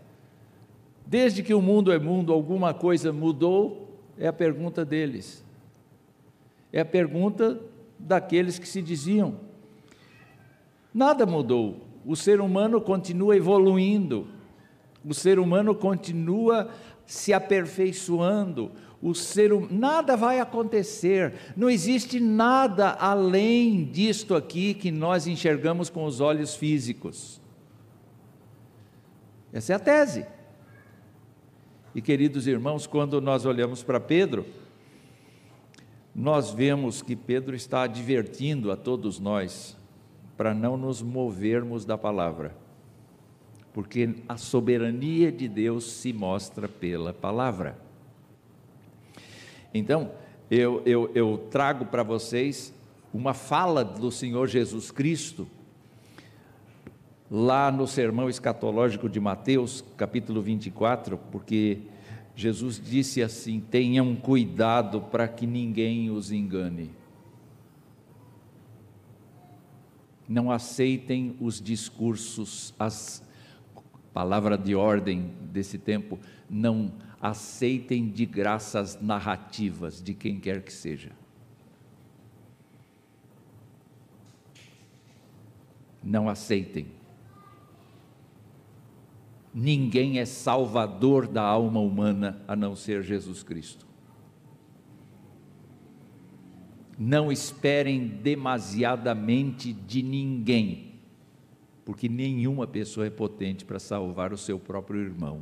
Desde 1.03 1.41
que 1.41 1.53
o 1.53 1.61
mundo 1.63 1.91
é 1.91 1.97
mundo, 1.97 2.31
alguma 2.31 2.75
coisa 2.75 3.11
mudou? 3.11 3.84
É 4.17 4.27
a 4.27 4.33
pergunta 4.33 4.85
deles. 4.85 5.43
É 6.71 6.81
a 6.81 6.85
pergunta 6.85 7.59
daqueles 7.97 8.59
que 8.59 8.67
se 8.67 8.81
diziam. 8.81 9.39
Nada 10.93 11.25
mudou. 11.25 11.85
O 12.05 12.15
ser 12.15 12.39
humano 12.39 12.79
continua 12.79 13.35
evoluindo. 13.35 14.27
O 15.03 15.13
ser 15.13 15.39
humano 15.39 15.75
continua 15.75 16.69
se 17.05 17.33
aperfeiçoando. 17.33 18.71
O 19.01 19.13
ser 19.13 19.53
hum... 19.53 19.67
nada 19.69 20.15
vai 20.15 20.39
acontecer. 20.39 21.33
Não 21.55 21.69
existe 21.69 22.19
nada 22.19 22.91
além 22.91 23.85
disto 23.85 24.35
aqui 24.35 24.73
que 24.73 24.91
nós 24.91 25.27
enxergamos 25.27 25.89
com 25.89 26.05
os 26.05 26.19
olhos 26.19 26.55
físicos. 26.55 27.41
Essa 29.53 29.73
é 29.73 29.75
a 29.75 29.79
tese. 29.79 30.25
E 31.95 32.01
queridos 32.01 32.45
irmãos, 32.45 32.85
quando 32.85 33.21
nós 33.21 33.45
olhamos 33.45 33.81
para 33.81 34.01
Pedro, 34.01 34.45
nós 36.13 36.51
vemos 36.51 37.01
que 37.01 37.15
Pedro 37.15 37.55
está 37.55 37.83
advertindo 37.83 38.69
a 38.69 38.75
todos 38.75 39.17
nós 39.17 39.77
para 40.35 40.53
não 40.53 40.75
nos 40.75 41.01
movermos 41.01 41.85
da 41.85 41.97
palavra, 41.97 42.53
porque 43.73 44.15
a 44.27 44.35
soberania 44.35 45.31
de 45.31 45.47
Deus 45.47 45.89
se 45.89 46.11
mostra 46.11 46.67
pela 46.67 47.13
palavra. 47.13 47.79
Então, 49.73 50.11
eu, 50.51 50.81
eu, 50.85 51.09
eu 51.15 51.47
trago 51.49 51.85
para 51.85 52.03
vocês 52.03 52.73
uma 53.13 53.33
fala 53.33 53.85
do 53.85 54.11
Senhor 54.11 54.47
Jesus 54.49 54.91
Cristo 54.91 55.47
lá 57.29 57.71
no 57.71 57.87
sermão 57.87 58.29
escatológico 58.29 59.09
de 59.09 59.19
Mateus, 59.19 59.83
capítulo 59.97 60.41
24, 60.41 61.17
porque 61.31 61.79
Jesus 62.35 62.81
disse 62.83 63.21
assim: 63.21 63.59
tenham 63.59 64.15
cuidado 64.15 65.01
para 65.01 65.27
que 65.27 65.47
ninguém 65.47 66.09
os 66.09 66.31
engane. 66.31 66.91
Não 70.27 70.51
aceitem 70.51 71.35
os 71.39 71.61
discursos, 71.61 72.73
as 72.79 73.23
palavra 74.11 74.57
de 74.57 74.73
ordem 74.73 75.33
desse 75.51 75.77
tempo, 75.77 76.17
não 76.49 76.89
aceitem 77.21 78.09
de 78.09 78.25
graças 78.25 78.97
narrativas 79.01 80.01
de 80.01 80.13
quem 80.13 80.39
quer 80.39 80.61
que 80.61 80.71
seja. 80.71 81.11
Não 86.01 86.29
aceitem 86.29 86.87
ninguém 89.55 90.19
é 90.19 90.25
salvador 90.25 91.25
da 91.25 91.41
alma 91.41 91.79
humana 91.79 92.41
a 92.45 92.57
não 92.57 92.75
ser 92.75 93.01
Jesus 93.01 93.41
Cristo. 93.41 93.87
Não 96.99 97.31
esperem 97.31 98.05
demasiadamente 98.05 99.71
de 99.71 100.03
ninguém, 100.03 100.95
porque 101.85 102.09
nenhuma 102.09 102.67
pessoa 102.67 103.07
é 103.07 103.09
potente 103.09 103.63
para 103.63 103.79
salvar 103.79 104.33
o 104.33 104.37
seu 104.37 104.59
próprio 104.59 104.99
irmão. 104.99 105.41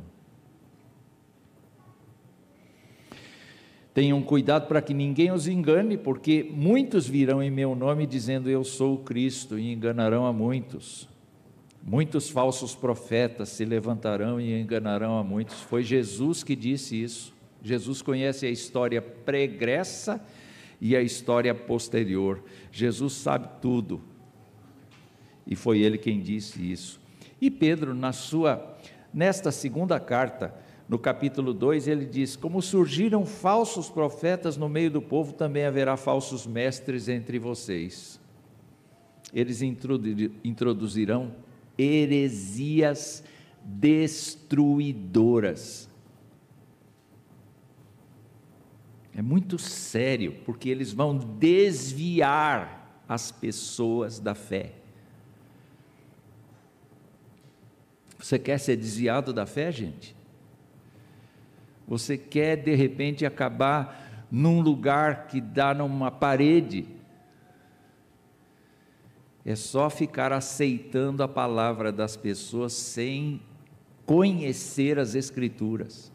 Tenham 3.92 4.22
cuidado 4.22 4.68
para 4.68 4.82
que 4.82 4.94
ninguém 4.94 5.32
os 5.32 5.48
engane, 5.48 5.96
porque 5.96 6.48
muitos 6.52 7.06
virão 7.06 7.42
em 7.42 7.50
meu 7.50 7.74
nome 7.74 8.06
dizendo 8.06 8.48
eu 8.48 8.62
sou 8.62 8.94
o 8.94 8.98
Cristo 8.98 9.58
e 9.58 9.72
enganarão 9.72 10.26
a 10.26 10.32
muitos. 10.32 11.08
Muitos 11.86 12.30
falsos 12.30 12.74
profetas 12.74 13.50
se 13.50 13.62
levantarão 13.62 14.40
e 14.40 14.58
enganarão 14.58 15.18
a 15.18 15.22
muitos. 15.22 15.60
Foi 15.60 15.82
Jesus 15.82 16.42
que 16.42 16.56
disse 16.56 17.02
isso. 17.02 17.34
Jesus 17.62 18.00
conhece 18.00 18.46
a 18.46 18.50
história 18.50 19.02
pregressa 19.02 20.18
e 20.80 20.96
a 20.96 21.02
história 21.02 21.54
posterior. 21.54 22.42
Jesus 22.72 23.12
sabe 23.12 23.48
tudo. 23.60 24.00
E 25.46 25.54
foi 25.54 25.80
ele 25.80 25.98
quem 25.98 26.22
disse 26.22 26.72
isso. 26.72 26.98
E 27.38 27.50
Pedro, 27.50 27.94
na 27.94 28.12
sua 28.12 28.78
nesta 29.12 29.52
segunda 29.52 30.00
carta, 30.00 30.54
no 30.88 30.98
capítulo 30.98 31.52
2, 31.52 31.86
ele 31.86 32.06
diz: 32.06 32.34
Como 32.34 32.62
surgiram 32.62 33.26
falsos 33.26 33.90
profetas 33.90 34.56
no 34.56 34.70
meio 34.70 34.90
do 34.90 35.02
povo, 35.02 35.34
também 35.34 35.66
haverá 35.66 35.98
falsos 35.98 36.46
mestres 36.46 37.10
entre 37.10 37.38
vocês. 37.38 38.18
Eles 39.34 39.60
introduzirão 39.62 41.32
heresias 41.78 43.22
destruidoras. 43.62 45.88
É 49.14 49.22
muito 49.22 49.58
sério, 49.58 50.34
porque 50.44 50.68
eles 50.68 50.92
vão 50.92 51.16
desviar 51.16 53.02
as 53.08 53.30
pessoas 53.30 54.18
da 54.18 54.34
fé. 54.34 54.72
Você 58.18 58.38
quer 58.38 58.58
ser 58.58 58.76
desviado 58.76 59.32
da 59.32 59.46
fé, 59.46 59.70
gente? 59.70 60.16
Você 61.86 62.16
quer 62.16 62.56
de 62.56 62.74
repente 62.74 63.26
acabar 63.26 64.26
num 64.30 64.60
lugar 64.60 65.28
que 65.28 65.40
dá 65.40 65.74
numa 65.74 66.10
parede 66.10 66.86
é 69.44 69.54
só 69.54 69.90
ficar 69.90 70.32
aceitando 70.32 71.22
a 71.22 71.28
palavra 71.28 71.92
das 71.92 72.16
pessoas 72.16 72.72
sem 72.72 73.42
conhecer 74.06 74.98
as 74.98 75.14
Escrituras. 75.14 76.10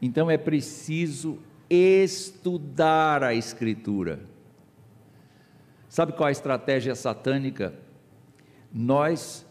Então 0.00 0.30
é 0.30 0.38
preciso 0.38 1.38
estudar 1.68 3.22
a 3.22 3.34
Escritura. 3.34 4.20
Sabe 5.86 6.12
qual 6.12 6.28
a 6.28 6.32
estratégia 6.32 6.94
satânica? 6.94 7.74
Nós 8.72 9.44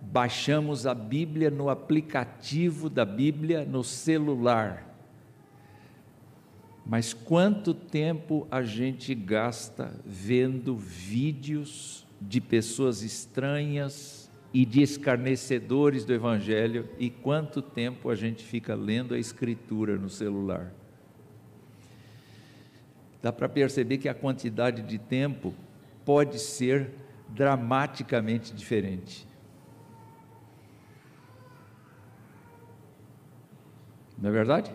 baixamos 0.00 0.86
a 0.86 0.94
Bíblia 0.94 1.50
no 1.50 1.68
aplicativo 1.68 2.88
da 2.88 3.04
Bíblia 3.04 3.64
no 3.64 3.82
celular 3.82 4.89
Mas 6.84 7.12
quanto 7.12 7.72
tempo 7.72 8.46
a 8.50 8.62
gente 8.62 9.14
gasta 9.14 9.94
vendo 10.04 10.76
vídeos 10.76 12.06
de 12.20 12.40
pessoas 12.40 13.02
estranhas 13.02 14.30
e 14.52 14.66
de 14.66 14.82
escarnecedores 14.82 16.04
do 16.04 16.12
Evangelho, 16.12 16.88
e 16.98 17.08
quanto 17.08 17.62
tempo 17.62 18.10
a 18.10 18.16
gente 18.16 18.42
fica 18.42 18.74
lendo 18.74 19.14
a 19.14 19.18
Escritura 19.18 19.96
no 19.96 20.10
celular? 20.10 20.72
Dá 23.22 23.32
para 23.32 23.48
perceber 23.48 23.98
que 23.98 24.08
a 24.08 24.14
quantidade 24.14 24.82
de 24.82 24.98
tempo 24.98 25.54
pode 26.04 26.38
ser 26.38 26.90
dramaticamente 27.28 28.52
diferente. 28.52 29.26
Não 34.18 34.30
é 34.30 34.32
verdade? 34.32 34.74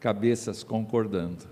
Cabeças 0.00 0.62
concordando. 0.62 1.48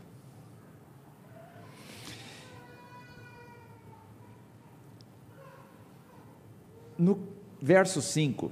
No 6.98 7.28
verso 7.61 8.00
5, 8.00 8.50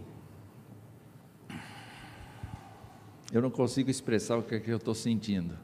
eu 3.32 3.40
não 3.40 3.50
consigo 3.50 3.90
expressar 3.90 4.36
o 4.36 4.42
que, 4.42 4.56
é 4.56 4.60
que 4.60 4.70
eu 4.70 4.76
estou 4.76 4.94
sentindo. 4.94 5.56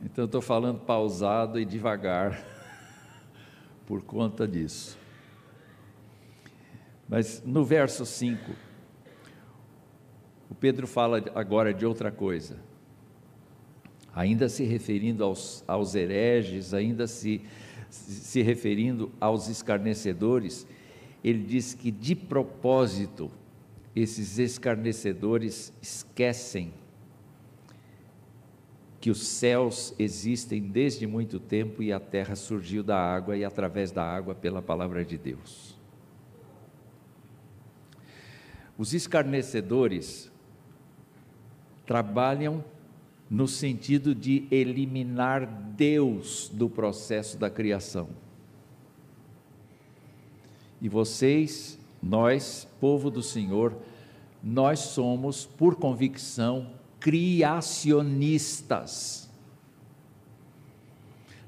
Então 0.00 0.22
eu 0.22 0.26
estou 0.26 0.40
falando 0.40 0.80
pausado 0.80 1.60
e 1.60 1.64
devagar 1.64 2.40
por 3.86 4.02
conta 4.02 4.46
disso. 4.46 4.96
Mas 7.08 7.42
no 7.44 7.64
verso 7.64 8.06
5, 8.06 8.67
o 10.50 10.54
Pedro 10.54 10.86
fala 10.86 11.22
agora 11.34 11.74
de 11.74 11.84
outra 11.84 12.10
coisa. 12.10 12.56
Ainda 14.14 14.48
se 14.48 14.64
referindo 14.64 15.22
aos, 15.22 15.62
aos 15.68 15.94
hereges, 15.94 16.74
ainda 16.74 17.06
se, 17.06 17.42
se 17.90 18.42
referindo 18.42 19.12
aos 19.20 19.48
escarnecedores, 19.48 20.66
ele 21.22 21.44
diz 21.44 21.74
que 21.74 21.90
de 21.90 22.14
propósito 22.14 23.30
esses 23.94 24.38
escarnecedores 24.38 25.72
esquecem 25.82 26.72
que 29.00 29.10
os 29.10 29.26
céus 29.26 29.94
existem 29.98 30.60
desde 30.60 31.06
muito 31.06 31.38
tempo 31.38 31.82
e 31.82 31.92
a 31.92 32.00
terra 32.00 32.34
surgiu 32.34 32.82
da 32.82 32.98
água 32.98 33.36
e 33.36 33.44
através 33.44 33.92
da 33.92 34.02
água 34.02 34.34
pela 34.34 34.60
palavra 34.60 35.04
de 35.04 35.16
Deus. 35.16 35.78
Os 38.76 38.94
escarnecedores 38.94 40.30
trabalham 41.88 42.62
no 43.30 43.48
sentido 43.48 44.14
de 44.14 44.46
eliminar 44.50 45.46
Deus 45.74 46.50
do 46.52 46.68
processo 46.68 47.38
da 47.38 47.48
criação. 47.48 48.10
E 50.82 50.88
vocês, 50.88 51.78
nós, 52.02 52.68
povo 52.78 53.10
do 53.10 53.22
Senhor, 53.22 53.74
nós 54.44 54.80
somos, 54.80 55.46
por 55.46 55.76
convicção, 55.76 56.72
criacionistas. 57.00 59.27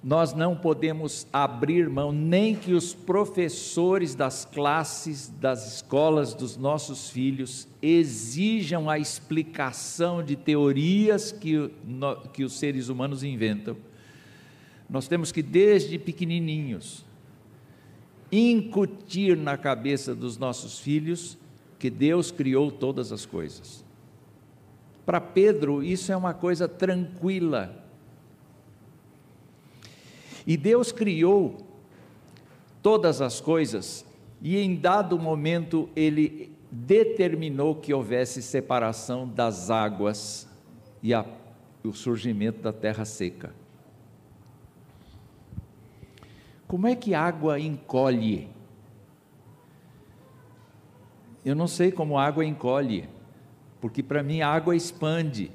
Nós 0.02 0.32
não 0.32 0.56
podemos 0.56 1.26
abrir 1.30 1.90
mão, 1.90 2.10
nem 2.10 2.54
que 2.54 2.72
os 2.72 2.94
professores 2.94 4.14
das 4.14 4.46
classes, 4.46 5.28
das 5.28 5.74
escolas 5.74 6.32
dos 6.32 6.56
nossos 6.56 7.10
filhos 7.10 7.68
exijam 7.82 8.88
a 8.88 8.98
explicação 8.98 10.22
de 10.22 10.36
teorias 10.36 11.32
que, 11.32 11.70
que 12.32 12.44
os 12.44 12.58
seres 12.58 12.88
humanos 12.88 13.22
inventam. 13.22 13.76
Nós 14.88 15.06
temos 15.06 15.30
que, 15.30 15.42
desde 15.42 15.98
pequenininhos, 15.98 17.04
incutir 18.32 19.36
na 19.36 19.58
cabeça 19.58 20.14
dos 20.14 20.38
nossos 20.38 20.78
filhos 20.78 21.36
que 21.78 21.90
Deus 21.90 22.30
criou 22.30 22.70
todas 22.70 23.12
as 23.12 23.26
coisas. 23.26 23.84
Para 25.04 25.20
Pedro, 25.20 25.82
isso 25.82 26.10
é 26.10 26.16
uma 26.16 26.32
coisa 26.32 26.66
tranquila. 26.66 27.84
E 30.50 30.56
Deus 30.56 30.90
criou 30.90 31.58
todas 32.82 33.20
as 33.22 33.40
coisas, 33.40 34.04
e 34.42 34.58
em 34.58 34.74
dado 34.74 35.16
momento 35.16 35.88
ele 35.94 36.52
determinou 36.72 37.76
que 37.76 37.94
houvesse 37.94 38.42
separação 38.42 39.28
das 39.28 39.70
águas 39.70 40.48
e 41.00 41.14
a, 41.14 41.24
o 41.84 41.92
surgimento 41.92 42.62
da 42.62 42.72
terra 42.72 43.04
seca. 43.04 43.54
Como 46.66 46.88
é 46.88 46.96
que 46.96 47.14
água 47.14 47.60
encolhe? 47.60 48.48
Eu 51.44 51.54
não 51.54 51.68
sei 51.68 51.92
como 51.92 52.18
água 52.18 52.44
encolhe 52.44 53.08
porque 53.80 54.02
para 54.02 54.20
mim 54.20 54.40
a 54.40 54.48
água 54.48 54.74
expande. 54.74 55.52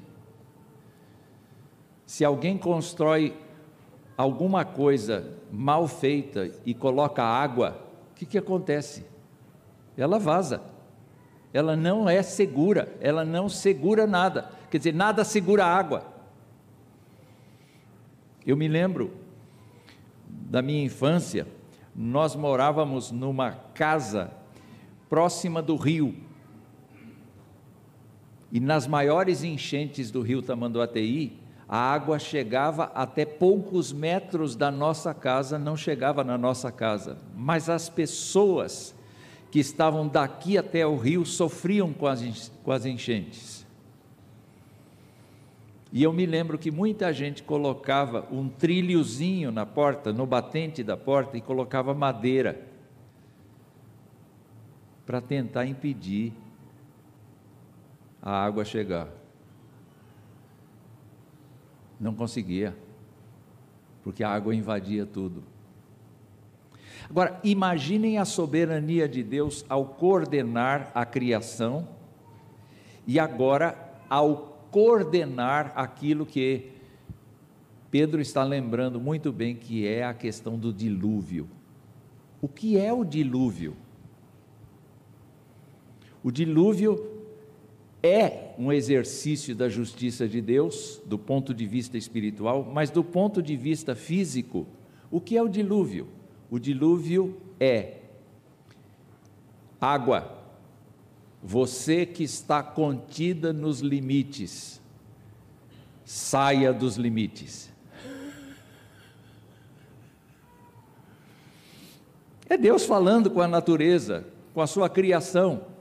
Se 2.06 2.24
alguém 2.24 2.56
constrói 2.56 3.44
alguma 4.16 4.64
coisa 4.64 5.32
mal 5.52 5.86
feita 5.86 6.50
e 6.64 6.72
coloca 6.72 7.22
água, 7.22 7.80
o 8.10 8.14
que, 8.14 8.24
que 8.24 8.38
acontece? 8.38 9.04
Ela 9.96 10.18
vaza. 10.18 10.62
Ela 11.52 11.76
não 11.76 12.08
é 12.08 12.22
segura, 12.22 12.94
ela 13.00 13.24
não 13.24 13.48
segura 13.48 14.06
nada. 14.06 14.50
Quer 14.70 14.78
dizer, 14.78 14.94
nada 14.94 15.24
segura 15.24 15.64
água. 15.64 16.04
Eu 18.44 18.56
me 18.56 18.68
lembro 18.68 19.12
da 20.28 20.62
minha 20.62 20.84
infância, 20.84 21.46
nós 21.94 22.36
morávamos 22.36 23.10
numa 23.10 23.52
casa 23.74 24.30
próxima 25.08 25.62
do 25.62 25.76
rio. 25.76 26.14
E 28.52 28.60
nas 28.60 28.86
maiores 28.86 29.42
enchentes 29.42 30.10
do 30.10 30.22
rio 30.22 30.42
Tamanduateí, 30.42 31.38
a 31.68 31.76
água 31.76 32.18
chegava 32.18 32.84
até 32.94 33.24
poucos 33.24 33.92
metros 33.92 34.54
da 34.54 34.70
nossa 34.70 35.12
casa, 35.12 35.58
não 35.58 35.76
chegava 35.76 36.22
na 36.22 36.38
nossa 36.38 36.70
casa, 36.70 37.18
mas 37.34 37.68
as 37.68 37.88
pessoas 37.88 38.94
que 39.50 39.58
estavam 39.58 40.06
daqui 40.06 40.56
até 40.56 40.86
o 40.86 40.96
rio 40.96 41.24
sofriam 41.24 41.92
com 41.92 42.06
as, 42.06 42.52
com 42.62 42.70
as 42.70 42.86
enchentes. 42.86 43.66
E 45.92 46.02
eu 46.02 46.12
me 46.12 46.26
lembro 46.26 46.58
que 46.58 46.70
muita 46.70 47.12
gente 47.12 47.42
colocava 47.42 48.26
um 48.30 48.48
trilhozinho 48.48 49.50
na 49.50 49.64
porta, 49.64 50.12
no 50.12 50.26
batente 50.26 50.84
da 50.84 50.96
porta, 50.96 51.36
e 51.36 51.40
colocava 51.40 51.94
madeira 51.94 52.60
para 55.06 55.20
tentar 55.20 55.64
impedir 55.66 56.32
a 58.20 58.44
água 58.44 58.64
chegar. 58.64 59.08
Não 61.98 62.14
conseguia, 62.14 62.76
porque 64.02 64.22
a 64.22 64.30
água 64.30 64.54
invadia 64.54 65.06
tudo. 65.06 65.42
Agora, 67.08 67.40
imaginem 67.44 68.18
a 68.18 68.24
soberania 68.24 69.08
de 69.08 69.22
Deus 69.22 69.64
ao 69.68 69.86
coordenar 69.86 70.90
a 70.94 71.04
criação 71.04 71.88
e 73.06 73.18
agora 73.18 73.78
ao 74.10 74.58
coordenar 74.70 75.72
aquilo 75.76 76.26
que 76.26 76.72
Pedro 77.90 78.20
está 78.20 78.42
lembrando 78.42 79.00
muito 79.00 79.32
bem, 79.32 79.54
que 79.54 79.86
é 79.86 80.04
a 80.04 80.12
questão 80.12 80.58
do 80.58 80.72
dilúvio. 80.72 81.48
O 82.42 82.48
que 82.48 82.78
é 82.78 82.92
o 82.92 83.04
dilúvio? 83.04 83.76
O 86.22 86.30
dilúvio 86.30 87.15
é 88.06 88.54
um 88.58 88.72
exercício 88.72 89.54
da 89.54 89.68
justiça 89.68 90.28
de 90.28 90.40
Deus, 90.40 91.00
do 91.04 91.18
ponto 91.18 91.52
de 91.52 91.66
vista 91.66 91.98
espiritual, 91.98 92.64
mas 92.64 92.90
do 92.90 93.02
ponto 93.02 93.42
de 93.42 93.56
vista 93.56 93.94
físico, 93.94 94.66
o 95.10 95.20
que 95.20 95.36
é 95.36 95.42
o 95.42 95.48
dilúvio? 95.48 96.08
O 96.50 96.58
dilúvio 96.58 97.36
é 97.60 97.98
água. 99.80 100.44
Você 101.42 102.06
que 102.06 102.24
está 102.24 102.62
contida 102.62 103.52
nos 103.52 103.80
limites, 103.80 104.80
saia 106.04 106.72
dos 106.72 106.96
limites. 106.96 107.70
É 112.48 112.56
Deus 112.56 112.86
falando 112.86 113.30
com 113.30 113.40
a 113.40 113.48
natureza, 113.48 114.24
com 114.54 114.60
a 114.60 114.66
sua 114.66 114.88
criação 114.88 115.75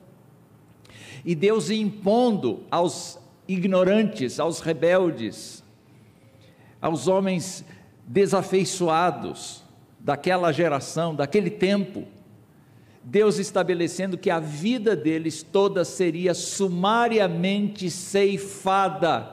e 1.25 1.33
Deus 1.33 1.71
impondo 1.71 2.63
aos 2.69 3.19
ignorantes, 3.47 4.39
aos 4.39 4.59
rebeldes, 4.59 5.63
aos 6.79 7.07
homens 7.07 7.65
desafeiçoados 8.05 9.63
daquela 9.99 10.51
geração, 10.51 11.15
daquele 11.15 11.49
tempo, 11.49 12.05
Deus 13.03 13.39
estabelecendo 13.39 14.17
que 14.17 14.29
a 14.29 14.39
vida 14.39 14.95
deles 14.95 15.41
toda 15.41 15.83
seria 15.83 16.33
sumariamente 16.35 17.89
ceifada 17.89 19.31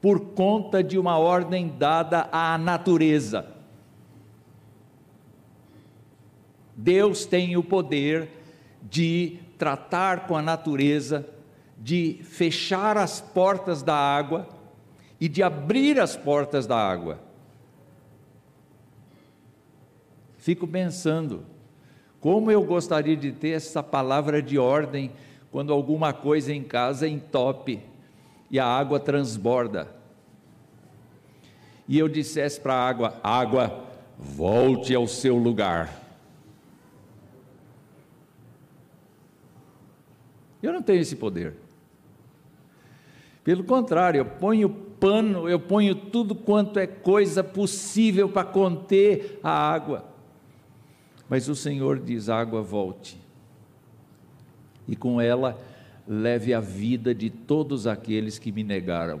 por 0.00 0.20
conta 0.20 0.84
de 0.84 0.98
uma 0.98 1.18
ordem 1.18 1.74
dada 1.76 2.28
à 2.30 2.56
natureza. 2.56 3.46
Deus 6.76 7.26
tem 7.26 7.56
o 7.56 7.62
poder 7.62 8.28
de 8.82 9.38
tratar 9.58 10.26
com 10.26 10.36
a 10.36 10.42
natureza, 10.42 11.26
de 11.78 12.20
fechar 12.22 12.96
as 12.96 13.20
portas 13.20 13.82
da 13.82 13.94
água 13.94 14.48
e 15.20 15.28
de 15.28 15.42
abrir 15.42 16.00
as 16.00 16.16
portas 16.16 16.66
da 16.66 16.76
água. 16.76 17.20
Fico 20.38 20.66
pensando, 20.66 21.44
como 22.20 22.50
eu 22.50 22.62
gostaria 22.62 23.16
de 23.16 23.32
ter 23.32 23.50
essa 23.50 23.82
palavra 23.82 24.40
de 24.40 24.58
ordem 24.58 25.10
quando 25.50 25.72
alguma 25.72 26.12
coisa 26.12 26.52
em 26.52 26.62
casa 26.62 27.08
entope 27.08 27.82
e 28.50 28.58
a 28.58 28.66
água 28.66 29.00
transborda. 29.00 29.88
E 31.88 31.98
eu 31.98 32.08
dissesse 32.08 32.60
para 32.60 32.74
a 32.74 32.88
água: 32.88 33.20
água, 33.22 33.84
volte 34.18 34.94
ao 34.94 35.06
seu 35.06 35.36
lugar. 35.36 36.05
Eu 40.62 40.72
não 40.72 40.82
tenho 40.82 41.00
esse 41.00 41.16
poder. 41.16 41.54
Pelo 43.44 43.64
contrário, 43.64 44.18
eu 44.18 44.24
ponho 44.24 44.68
pano, 44.68 45.48
eu 45.48 45.60
ponho 45.60 45.94
tudo 45.94 46.34
quanto 46.34 46.78
é 46.78 46.86
coisa 46.86 47.44
possível 47.44 48.28
para 48.28 48.46
conter 48.46 49.38
a 49.42 49.50
água. 49.50 50.04
Mas 51.28 51.48
o 51.48 51.54
Senhor 51.54 52.00
diz: 52.00 52.28
água 52.28 52.62
volte. 52.62 53.20
E 54.88 54.96
com 54.96 55.20
ela 55.20 55.60
leve 56.06 56.54
a 56.54 56.60
vida 56.60 57.14
de 57.14 57.30
todos 57.30 57.86
aqueles 57.86 58.38
que 58.38 58.52
me 58.52 58.62
negaram. 58.62 59.20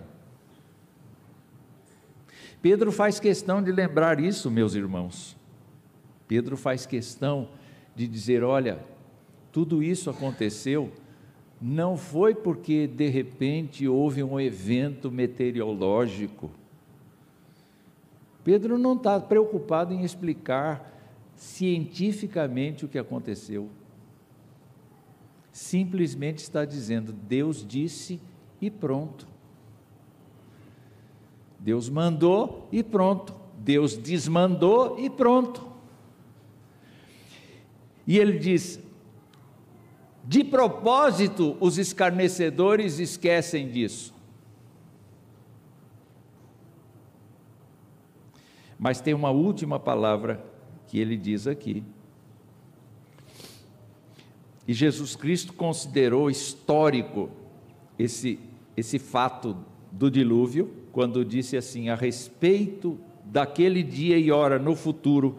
Pedro 2.62 2.90
faz 2.90 3.20
questão 3.20 3.62
de 3.62 3.70
lembrar 3.70 4.18
isso, 4.18 4.50
meus 4.50 4.74
irmãos. 4.74 5.36
Pedro 6.26 6.56
faz 6.56 6.86
questão 6.86 7.48
de 7.94 8.08
dizer: 8.08 8.42
olha, 8.42 8.80
tudo 9.52 9.82
isso 9.82 10.10
aconteceu 10.10 10.92
não 11.60 11.96
foi 11.96 12.34
porque 12.34 12.86
de 12.86 13.08
repente 13.08 13.88
houve 13.88 14.22
um 14.22 14.38
evento 14.38 15.10
meteorológico. 15.10 16.50
Pedro 18.44 18.78
não 18.78 18.94
está 18.94 19.18
preocupado 19.18 19.92
em 19.92 20.04
explicar 20.04 20.92
cientificamente 21.34 22.84
o 22.84 22.88
que 22.88 22.98
aconteceu. 22.98 23.68
Simplesmente 25.50 26.38
está 26.38 26.64
dizendo: 26.64 27.12
Deus 27.12 27.66
disse 27.66 28.20
e 28.60 28.70
pronto. 28.70 29.26
Deus 31.58 31.88
mandou 31.88 32.68
e 32.70 32.82
pronto. 32.82 33.34
Deus 33.58 33.96
desmandou 33.96 34.98
e 35.00 35.10
pronto. 35.10 35.66
E 38.06 38.18
ele 38.18 38.38
diz: 38.38 38.78
de 40.28 40.42
propósito, 40.42 41.56
os 41.60 41.78
escarnecedores 41.78 42.98
esquecem 42.98 43.68
disso. 43.70 44.12
Mas 48.76 49.00
tem 49.00 49.14
uma 49.14 49.30
última 49.30 49.78
palavra 49.78 50.44
que 50.88 50.98
ele 50.98 51.16
diz 51.16 51.46
aqui. 51.46 51.84
E 54.66 54.74
Jesus 54.74 55.14
Cristo 55.14 55.52
considerou 55.52 56.28
histórico 56.28 57.30
esse, 57.96 58.40
esse 58.76 58.98
fato 58.98 59.56
do 59.92 60.10
dilúvio, 60.10 60.74
quando 60.90 61.24
disse 61.24 61.56
assim: 61.56 61.88
a 61.88 61.94
respeito 61.94 62.98
daquele 63.24 63.80
dia 63.80 64.18
e 64.18 64.32
hora 64.32 64.58
no 64.58 64.74
futuro, 64.74 65.38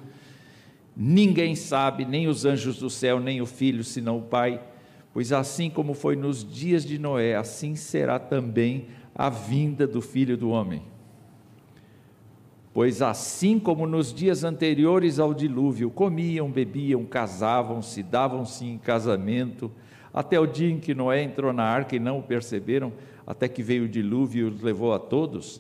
ninguém 0.96 1.58
sabe, 1.58 2.06
nem 2.06 2.26
os 2.30 2.46
anjos 2.46 2.80
do 2.80 2.90
céu, 2.90 3.20
nem 3.20 3.42
o 3.42 3.46
filho, 3.46 3.84
senão 3.84 4.20
o 4.20 4.24
Pai 4.24 4.62
Pois 5.18 5.34
assim 5.34 5.68
como 5.68 5.96
foi 5.96 6.16
nos 6.16 6.48
dias 6.48 6.86
de 6.86 7.00
Noé, 7.00 7.36
assim 7.36 7.76
será 7.76 8.20
também 8.20 8.86
a 9.16 9.32
vinda 9.32 9.88
do 9.88 10.00
filho 10.00 10.38
do 10.38 10.52
homem. 10.52 10.84
Pois 12.72 13.02
assim 13.02 13.58
como 13.58 13.88
nos 13.88 14.14
dias 14.14 14.44
anteriores 14.44 15.18
ao 15.18 15.34
dilúvio, 15.34 15.90
comiam, 15.90 16.52
bebiam, 16.52 17.04
casavam-se, 17.04 18.04
davam-se 18.04 18.64
em 18.64 18.78
casamento, 18.78 19.72
até 20.14 20.40
o 20.40 20.46
dia 20.46 20.70
em 20.70 20.80
que 20.80 20.94
Noé 20.94 21.24
entrou 21.24 21.52
na 21.52 21.64
arca 21.64 21.96
e 21.96 22.00
não 22.00 22.20
o 22.20 22.24
perceberam, 22.24 22.94
até 23.26 23.48
que 23.48 23.64
veio 23.64 23.86
o 23.86 23.90
dilúvio 23.90 24.46
e 24.46 24.52
os 24.52 24.62
levou 24.62 24.94
a 24.94 25.00
todos, 25.00 25.60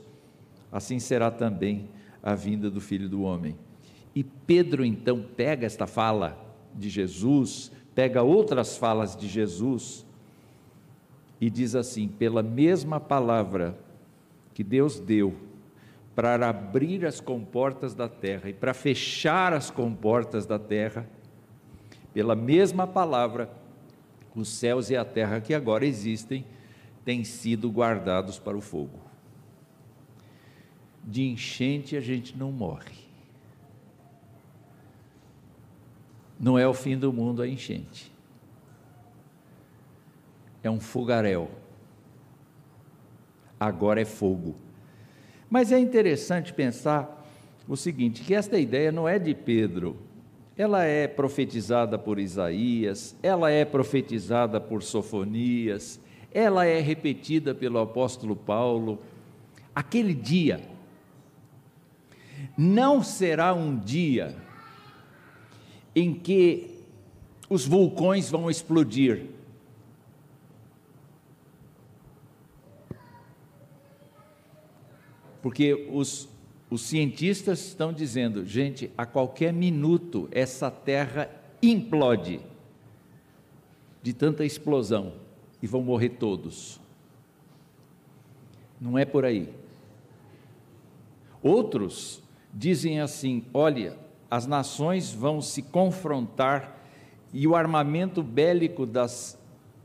assim 0.71 0.99
será 0.99 1.31
também 1.31 1.89
a 2.21 2.35
vinda 2.35 2.69
do 2.69 2.79
filho 2.79 3.09
do 3.09 3.23
homem. 3.23 3.57
E 4.13 4.23
Pedro 4.23 4.85
então 4.85 5.25
pega 5.35 5.65
esta 5.65 5.87
fala 5.87 6.37
de 6.75 6.89
Jesus 6.89 7.71
pega 7.97 8.21
outras 8.21 8.77
falas 8.77 9.17
de 9.17 9.27
Jesus 9.27 10.05
e 11.41 11.49
diz 11.49 11.73
assim: 11.73 12.07
pela 12.07 12.43
mesma 12.43 12.99
palavra 12.99 13.75
que 14.53 14.63
Deus 14.63 14.99
deu 14.99 15.35
para 16.13 16.47
abrir 16.47 17.07
as 17.07 17.19
comportas 17.19 17.95
da 17.95 18.07
terra 18.07 18.51
e 18.51 18.53
para 18.53 18.71
fechar 18.75 19.51
as 19.51 19.71
comportas 19.71 20.45
da 20.45 20.59
terra, 20.59 21.09
pela 22.13 22.35
mesma 22.35 22.85
palavra, 22.85 23.49
os 24.35 24.47
céus 24.47 24.91
e 24.91 24.95
a 24.95 25.03
terra 25.03 25.41
que 25.41 25.55
agora 25.55 25.83
existem 25.83 26.45
têm 27.03 27.23
sido 27.23 27.67
guardados 27.71 28.37
para 28.37 28.55
o 28.55 28.61
fogo. 28.61 28.99
De 31.03 31.23
enchente 31.23 31.97
a 31.97 32.01
gente 32.01 32.37
não 32.37 32.51
morre. 32.51 33.06
Não 36.39 36.57
é 36.57 36.67
o 36.67 36.73
fim 36.73 36.97
do 36.97 37.11
mundo 37.11 37.41
a 37.41 37.47
enchente. 37.47 38.11
É 40.63 40.69
um 40.69 40.79
fogaréu. 40.79 41.49
Agora 43.59 44.01
é 44.01 44.05
fogo. 44.05 44.55
Mas 45.49 45.71
é 45.71 45.79
interessante 45.79 46.53
pensar 46.53 47.25
o 47.67 47.75
seguinte: 47.75 48.23
que 48.23 48.33
esta 48.33 48.57
ideia 48.59 48.91
não 48.91 49.07
é 49.07 49.17
de 49.17 49.33
Pedro, 49.33 49.97
ela 50.57 50.83
é 50.83 51.07
profetizada 51.07 51.97
por 51.97 52.19
Isaías, 52.19 53.15
ela 53.23 53.49
é 53.49 53.65
profetizada 53.65 54.59
por 54.59 54.83
Sofonias, 54.83 55.99
ela 56.33 56.65
é 56.65 56.79
repetida 56.79 57.55
pelo 57.55 57.79
apóstolo 57.79 58.35
Paulo. 58.35 58.99
Aquele 59.73 60.13
dia 60.13 60.61
não 62.57 63.03
será 63.03 63.53
um 63.53 63.77
dia 63.77 64.35
em 65.97 66.13
que 66.13 66.83
os 67.49 67.65
vulcões 67.65 68.29
vão 68.29 68.51
explodir. 68.51 69.25
Porque 75.41 75.87
os, 75.91 76.29
os 76.69 76.83
cientistas 76.83 77.65
estão 77.65 77.91
dizendo, 77.91 78.45
gente, 78.45 78.91
a 78.95 79.07
qualquer 79.07 79.51
minuto 79.51 80.29
essa 80.31 80.69
terra 80.69 81.31
implode 81.63 82.41
de 84.03 84.13
tanta 84.13 84.45
explosão 84.45 85.13
e 85.63 85.65
vão 85.65 85.81
morrer 85.81 86.09
todos. 86.09 86.79
Não 88.79 88.99
é 88.99 89.03
por 89.03 89.25
aí. 89.25 89.51
Outros 91.41 92.21
dizem 92.53 92.99
assim: 92.99 93.45
olha, 93.51 93.97
as 94.29 94.45
nações 94.45 95.11
vão 95.11 95.41
se 95.41 95.61
confrontar 95.61 96.81
e 97.33 97.47
o 97.47 97.55
armamento 97.55 98.21
bélico 98.21 98.85
das 98.85 99.37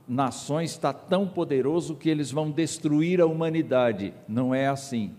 nações 0.06 0.72
está 0.72 0.92
tão 0.92 1.26
poderoso 1.26 1.94
que 1.94 2.08
eles 2.08 2.30
vão 2.30 2.50
destruir 2.50 3.20
a 3.20 3.26
humanidade. 3.26 4.12
Não 4.28 4.54
é 4.54 4.68
assim. 4.68 5.12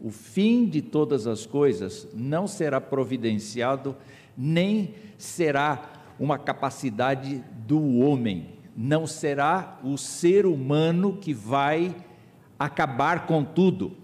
O 0.00 0.10
fim 0.10 0.66
de 0.66 0.82
todas 0.82 1.26
as 1.26 1.46
coisas 1.46 2.06
não 2.12 2.46
será 2.46 2.80
providenciado, 2.80 3.96
nem 4.36 4.94
será 5.16 5.92
uma 6.18 6.38
capacidade 6.38 7.42
do 7.66 7.98
homem, 7.98 8.48
não 8.76 9.06
será 9.06 9.78
o 9.82 9.96
ser 9.96 10.44
humano 10.44 11.16
que 11.16 11.32
vai 11.32 11.94
acabar 12.58 13.26
com 13.26 13.44
tudo. 13.44 13.96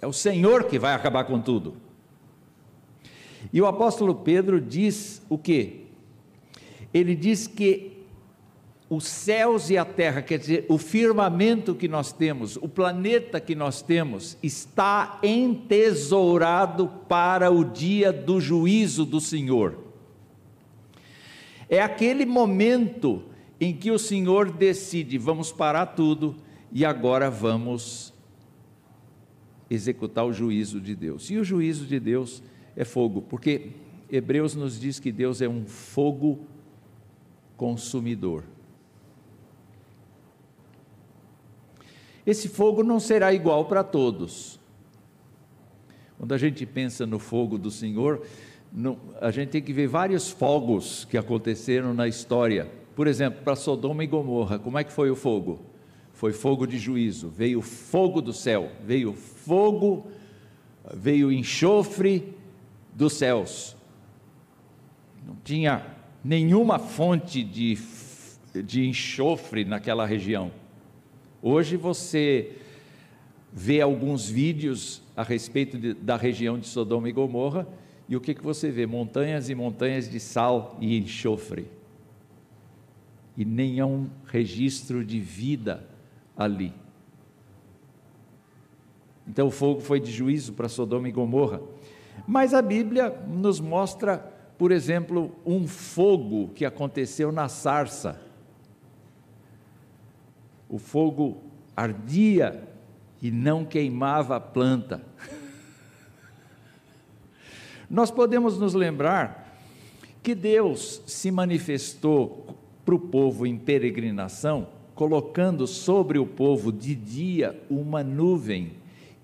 É 0.00 0.06
o 0.06 0.12
Senhor 0.12 0.64
que 0.64 0.78
vai 0.78 0.94
acabar 0.94 1.24
com 1.24 1.40
tudo. 1.40 1.85
E 3.52 3.60
o 3.60 3.66
apóstolo 3.66 4.14
Pedro 4.14 4.60
diz 4.60 5.22
o 5.28 5.38
quê? 5.38 5.82
Ele 6.92 7.14
diz 7.14 7.46
que 7.46 7.96
os 8.88 9.04
céus 9.04 9.68
e 9.68 9.76
a 9.76 9.84
terra, 9.84 10.22
quer 10.22 10.38
dizer, 10.38 10.64
o 10.68 10.78
firmamento 10.78 11.74
que 11.74 11.88
nós 11.88 12.12
temos, 12.12 12.56
o 12.56 12.68
planeta 12.68 13.40
que 13.40 13.54
nós 13.54 13.82
temos, 13.82 14.38
está 14.42 15.18
entesourado 15.22 16.88
para 17.08 17.50
o 17.50 17.64
dia 17.64 18.12
do 18.12 18.40
juízo 18.40 19.04
do 19.04 19.20
Senhor. 19.20 19.76
É 21.68 21.82
aquele 21.82 22.24
momento 22.24 23.24
em 23.60 23.74
que 23.74 23.90
o 23.90 23.98
Senhor 23.98 24.52
decide: 24.52 25.18
vamos 25.18 25.50
parar 25.50 25.86
tudo 25.86 26.36
e 26.72 26.84
agora 26.84 27.28
vamos 27.28 28.14
executar 29.68 30.24
o 30.24 30.32
juízo 30.32 30.80
de 30.80 30.94
Deus. 30.94 31.28
E 31.28 31.36
o 31.38 31.44
juízo 31.44 31.86
de 31.86 31.98
Deus 31.98 32.40
é 32.76 32.84
fogo, 32.84 33.22
porque 33.22 33.70
Hebreus 34.10 34.54
nos 34.54 34.78
diz 34.78 35.00
que 35.00 35.10
Deus 35.10 35.40
é 35.40 35.48
um 35.48 35.64
fogo 35.64 36.40
consumidor. 37.56 38.44
Esse 42.26 42.48
fogo 42.48 42.82
não 42.82 43.00
será 43.00 43.32
igual 43.32 43.64
para 43.64 43.82
todos. 43.82 44.60
Quando 46.18 46.32
a 46.32 46.38
gente 46.38 46.66
pensa 46.66 47.06
no 47.06 47.18
fogo 47.18 47.56
do 47.56 47.70
Senhor, 47.70 48.22
não, 48.72 48.98
a 49.20 49.30
gente 49.30 49.50
tem 49.50 49.62
que 49.62 49.72
ver 49.72 49.86
vários 49.86 50.28
fogos 50.28 51.04
que 51.04 51.16
aconteceram 51.16 51.94
na 51.94 52.08
história. 52.08 52.70
Por 52.94 53.06
exemplo, 53.06 53.42
para 53.42 53.54
Sodoma 53.54 54.02
e 54.02 54.06
Gomorra, 54.06 54.58
como 54.58 54.78
é 54.78 54.84
que 54.84 54.92
foi 54.92 55.10
o 55.10 55.16
fogo? 55.16 55.60
Foi 56.12 56.32
fogo 56.32 56.66
de 56.66 56.78
juízo, 56.78 57.28
veio 57.28 57.60
fogo 57.60 58.20
do 58.20 58.32
céu, 58.32 58.70
veio 58.84 59.12
fogo, 59.12 60.06
veio 60.94 61.30
enxofre 61.30 62.35
dos 62.96 63.12
céus. 63.12 63.76
Não 65.26 65.36
tinha 65.44 65.86
nenhuma 66.24 66.78
fonte 66.78 67.44
de, 67.44 67.78
de 68.64 68.88
enxofre 68.88 69.64
naquela 69.64 70.06
região. 70.06 70.50
Hoje 71.42 71.76
você 71.76 72.56
vê 73.52 73.82
alguns 73.82 74.28
vídeos 74.28 75.02
a 75.14 75.22
respeito 75.22 75.78
de, 75.78 75.92
da 75.92 76.16
região 76.16 76.58
de 76.58 76.66
Sodoma 76.66 77.08
e 77.08 77.12
Gomorra, 77.12 77.68
e 78.08 78.16
o 78.16 78.20
que, 78.20 78.34
que 78.34 78.42
você 78.42 78.70
vê? 78.70 78.86
Montanhas 78.86 79.50
e 79.50 79.54
montanhas 79.54 80.08
de 80.08 80.18
sal 80.18 80.76
e 80.80 80.96
enxofre. 80.96 81.66
E 83.36 83.44
nenhum 83.44 84.08
registro 84.26 85.04
de 85.04 85.20
vida 85.20 85.86
ali. 86.36 86.72
Então 89.28 89.48
o 89.48 89.50
fogo 89.50 89.80
foi 89.80 90.00
de 90.00 90.10
juízo 90.10 90.52
para 90.52 90.68
Sodoma 90.68 91.08
e 91.08 91.12
Gomorra. 91.12 91.60
Mas 92.26 92.54
a 92.54 92.62
Bíblia 92.62 93.10
nos 93.26 93.58
mostra, 93.58 94.18
por 94.56 94.70
exemplo, 94.70 95.34
um 95.44 95.66
fogo 95.66 96.48
que 96.54 96.64
aconteceu 96.64 97.32
na 97.32 97.48
sarça. 97.48 98.20
O 100.68 100.78
fogo 100.78 101.42
ardia 101.76 102.68
e 103.20 103.30
não 103.30 103.64
queimava 103.64 104.36
a 104.36 104.40
planta. 104.40 105.02
Nós 107.88 108.10
podemos 108.10 108.58
nos 108.58 108.74
lembrar 108.74 109.58
que 110.22 110.34
Deus 110.34 111.02
se 111.06 111.30
manifestou 111.30 112.56
para 112.84 112.94
o 112.94 112.98
povo 112.98 113.46
em 113.46 113.56
peregrinação, 113.56 114.68
colocando 114.94 115.66
sobre 115.66 116.18
o 116.18 116.26
povo 116.26 116.72
de 116.72 116.94
dia 116.94 117.60
uma 117.70 118.02
nuvem 118.02 118.72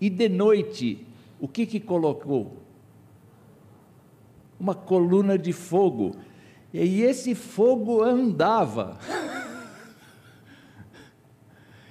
e 0.03 0.11
de 0.11 0.29
noite, 0.29 1.07
o 1.39 1.47
que 1.47 1.65
que 1.65 1.79
colocou? 1.79 2.57
Uma 4.59 4.75
coluna 4.75 5.39
de 5.39 5.53
fogo. 5.53 6.13
E 6.73 7.03
esse 7.03 7.35
fogo 7.35 8.03
andava. 8.03 8.99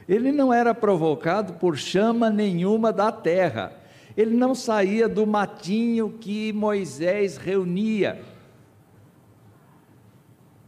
Ele 0.08 0.32
não 0.32 0.54
era 0.54 0.74
provocado 0.74 1.54
por 1.54 1.78
chama 1.78 2.30
nenhuma 2.30 2.91
da 2.91 3.12
terra. 3.12 3.74
Ele 4.17 4.36
não 4.36 4.54
saía 4.54 5.08
do 5.08 5.26
matinho 5.26 6.17
que 6.19 6.52
Moisés 6.52 7.38
reunia. 7.38 8.21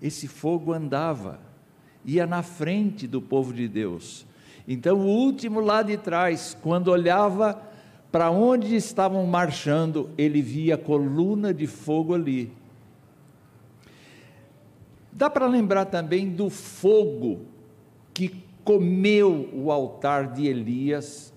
Esse 0.01 0.27
fogo 0.27 0.71
andava, 0.71 1.39
ia 2.05 2.25
na 2.27 2.43
frente 2.43 3.07
do 3.07 3.21
povo 3.21 3.53
de 3.53 3.67
Deus. 3.67 4.25
Então, 4.67 4.99
o 4.99 5.07
último 5.07 5.59
lá 5.59 5.81
de 5.81 5.97
trás, 5.97 6.57
quando 6.61 6.89
olhava 6.89 7.61
para 8.13 8.29
onde 8.29 8.75
estavam 8.75 9.25
marchando, 9.25 10.11
ele 10.15 10.39
via 10.39 10.77
coluna 10.77 11.51
de 11.51 11.65
fogo 11.65 12.13
ali. 12.13 12.53
Dá 15.11 15.31
para 15.31 15.47
lembrar 15.47 15.85
também 15.85 16.29
do 16.29 16.47
fogo 16.47 17.47
que 18.13 18.45
comeu 18.63 19.49
o 19.51 19.71
altar 19.71 20.31
de 20.31 20.45
Elias 20.45 21.33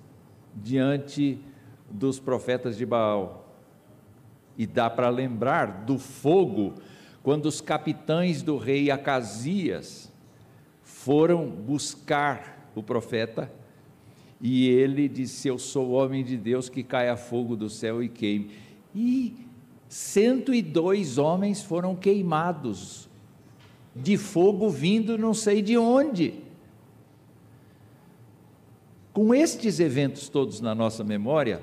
diante 0.55 1.41
dos 1.89 2.21
profetas 2.21 2.77
de 2.77 2.85
Baal. 2.85 3.57
E 4.59 4.67
dá 4.67 4.91
para 4.91 5.09
lembrar 5.09 5.87
do 5.87 5.99
fogo 5.99 6.75
quando 7.23 7.47
os 7.47 7.63
capitães 7.63 8.43
do 8.43 8.59
rei 8.59 8.91
Acasias 8.91 10.13
foram 10.83 11.49
buscar 11.49 12.71
o 12.75 12.83
profeta 12.83 13.51
e 14.41 14.69
ele 14.69 15.09
disse: 15.09 15.49
Eu 15.49 15.59
sou 15.59 15.93
homem 15.93 16.25
de 16.25 16.37
Deus 16.37 16.69
que 16.69 16.83
caia 16.83 17.17
fogo 17.17 17.57
do 17.57 17.71
céu 17.71 18.03
e 18.03 18.09
queime. 18.09 18.51
E 18.95 19.35
102 19.89 21.19
homens 21.19 21.63
foram 21.63 21.95
queimados 21.95 23.09
de 23.95 24.17
fogo 24.17 24.69
vindo 24.69 25.17
não 25.17 25.33
sei 25.33 25.63
de 25.63 25.79
onde. 25.79 26.35
Com 29.13 29.35
estes 29.35 29.81
eventos 29.81 30.29
todos 30.29 30.61
na 30.61 30.75
nossa 30.75 31.03
memória, 31.03 31.63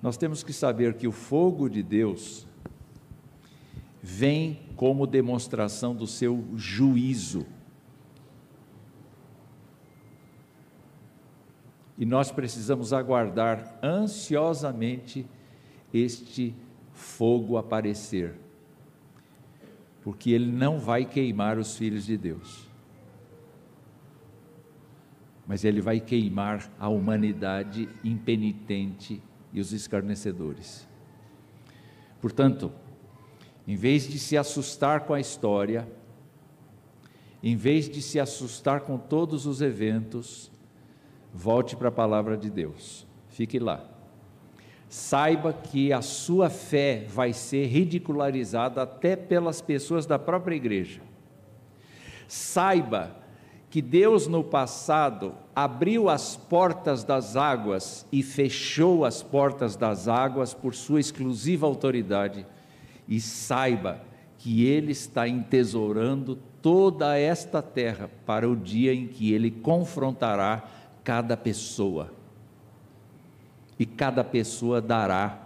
nós 0.00 0.16
temos 0.16 0.44
que 0.44 0.52
saber 0.52 0.94
que 0.94 1.08
o 1.08 1.12
fogo 1.12 1.68
de 1.68 1.82
Deus 1.82 2.46
vem 4.00 4.60
como 4.76 5.06
demonstração 5.06 5.94
do 5.94 6.06
seu 6.06 6.44
juízo. 6.54 7.46
E 11.96 12.04
nós 12.04 12.30
precisamos 12.32 12.92
aguardar 12.92 13.78
ansiosamente 13.82 15.26
este 15.92 16.54
fogo 16.92 17.56
aparecer, 17.56 18.34
porque 20.02 20.30
ele 20.30 20.50
não 20.50 20.78
vai 20.78 21.04
queimar 21.04 21.58
os 21.58 21.76
filhos 21.76 22.04
de 22.04 22.16
Deus 22.16 22.74
mas 25.46 25.64
ele 25.64 25.80
vai 25.80 26.00
queimar 26.00 26.70
a 26.78 26.88
humanidade 26.88 27.88
impenitente 28.02 29.22
e 29.52 29.60
os 29.60 29.72
escarnecedores. 29.72 30.88
Portanto, 32.20 32.72
em 33.66 33.76
vez 33.76 34.08
de 34.08 34.18
se 34.18 34.36
assustar 34.36 35.00
com 35.00 35.12
a 35.12 35.20
história, 35.20 35.86
em 37.42 37.56
vez 37.56 37.88
de 37.88 38.00
se 38.00 38.18
assustar 38.18 38.80
com 38.80 38.96
todos 38.96 39.44
os 39.46 39.60
eventos, 39.60 40.50
volte 41.34 41.74
para 41.74 41.88
a 41.88 41.92
palavra 41.92 42.36
de 42.36 42.48
Deus, 42.48 43.04
fique 43.28 43.58
lá. 43.58 43.84
Saiba 44.88 45.52
que 45.52 45.92
a 45.92 46.00
sua 46.00 46.48
fé 46.48 47.04
vai 47.08 47.32
ser 47.32 47.66
ridicularizada 47.66 48.82
até 48.82 49.16
pelas 49.16 49.60
pessoas 49.60 50.06
da 50.06 50.16
própria 50.20 50.54
igreja. 50.54 51.00
Saiba 52.28 53.16
que 53.68 53.82
Deus 53.82 54.28
no 54.28 54.44
passado 54.44 55.34
abriu 55.52 56.08
as 56.08 56.36
portas 56.36 57.02
das 57.02 57.34
águas 57.34 58.06
e 58.12 58.22
fechou 58.22 59.04
as 59.04 59.20
portas 59.20 59.74
das 59.74 60.06
águas 60.06 60.54
por 60.54 60.76
sua 60.76 61.00
exclusiva 61.00 61.66
autoridade, 61.66 62.46
e 63.08 63.20
saiba 63.20 64.00
que 64.38 64.64
Ele 64.64 64.92
está 64.92 65.26
entesourando 65.26 66.38
toda 66.62 67.18
esta 67.18 67.60
terra 67.60 68.08
para 68.24 68.48
o 68.48 68.54
dia 68.54 68.94
em 68.94 69.08
que 69.08 69.32
Ele 69.32 69.50
confrontará 69.50 70.83
cada 71.04 71.36
pessoa, 71.36 72.10
e 73.78 73.84
cada 73.84 74.24
pessoa 74.24 74.80
dará 74.80 75.44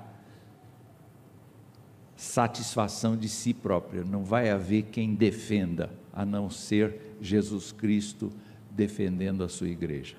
satisfação 2.16 3.16
de 3.16 3.28
si 3.28 3.52
própria, 3.52 4.04
não 4.04 4.24
vai 4.24 4.50
haver 4.50 4.84
quem 4.84 5.14
defenda, 5.14 5.90
a 6.12 6.24
não 6.24 6.48
ser 6.48 7.16
Jesus 7.20 7.72
Cristo 7.72 8.32
defendendo 8.70 9.42
a 9.44 9.48
sua 9.48 9.68
igreja. 9.68 10.16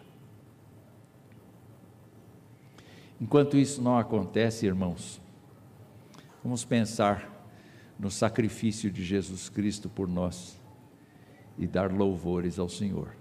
Enquanto 3.19 3.57
isso 3.57 3.81
não 3.81 3.97
acontece, 3.97 4.65
irmãos, 4.65 5.19
vamos 6.41 6.63
pensar 6.63 7.29
no 7.99 8.09
sacrifício 8.09 8.89
de 8.89 9.03
Jesus 9.03 9.49
Cristo 9.49 9.89
por 9.89 10.07
nós 10.07 10.57
e 11.57 11.67
dar 11.67 11.91
louvores 11.91 12.57
ao 12.57 12.69
Senhor. 12.69 13.18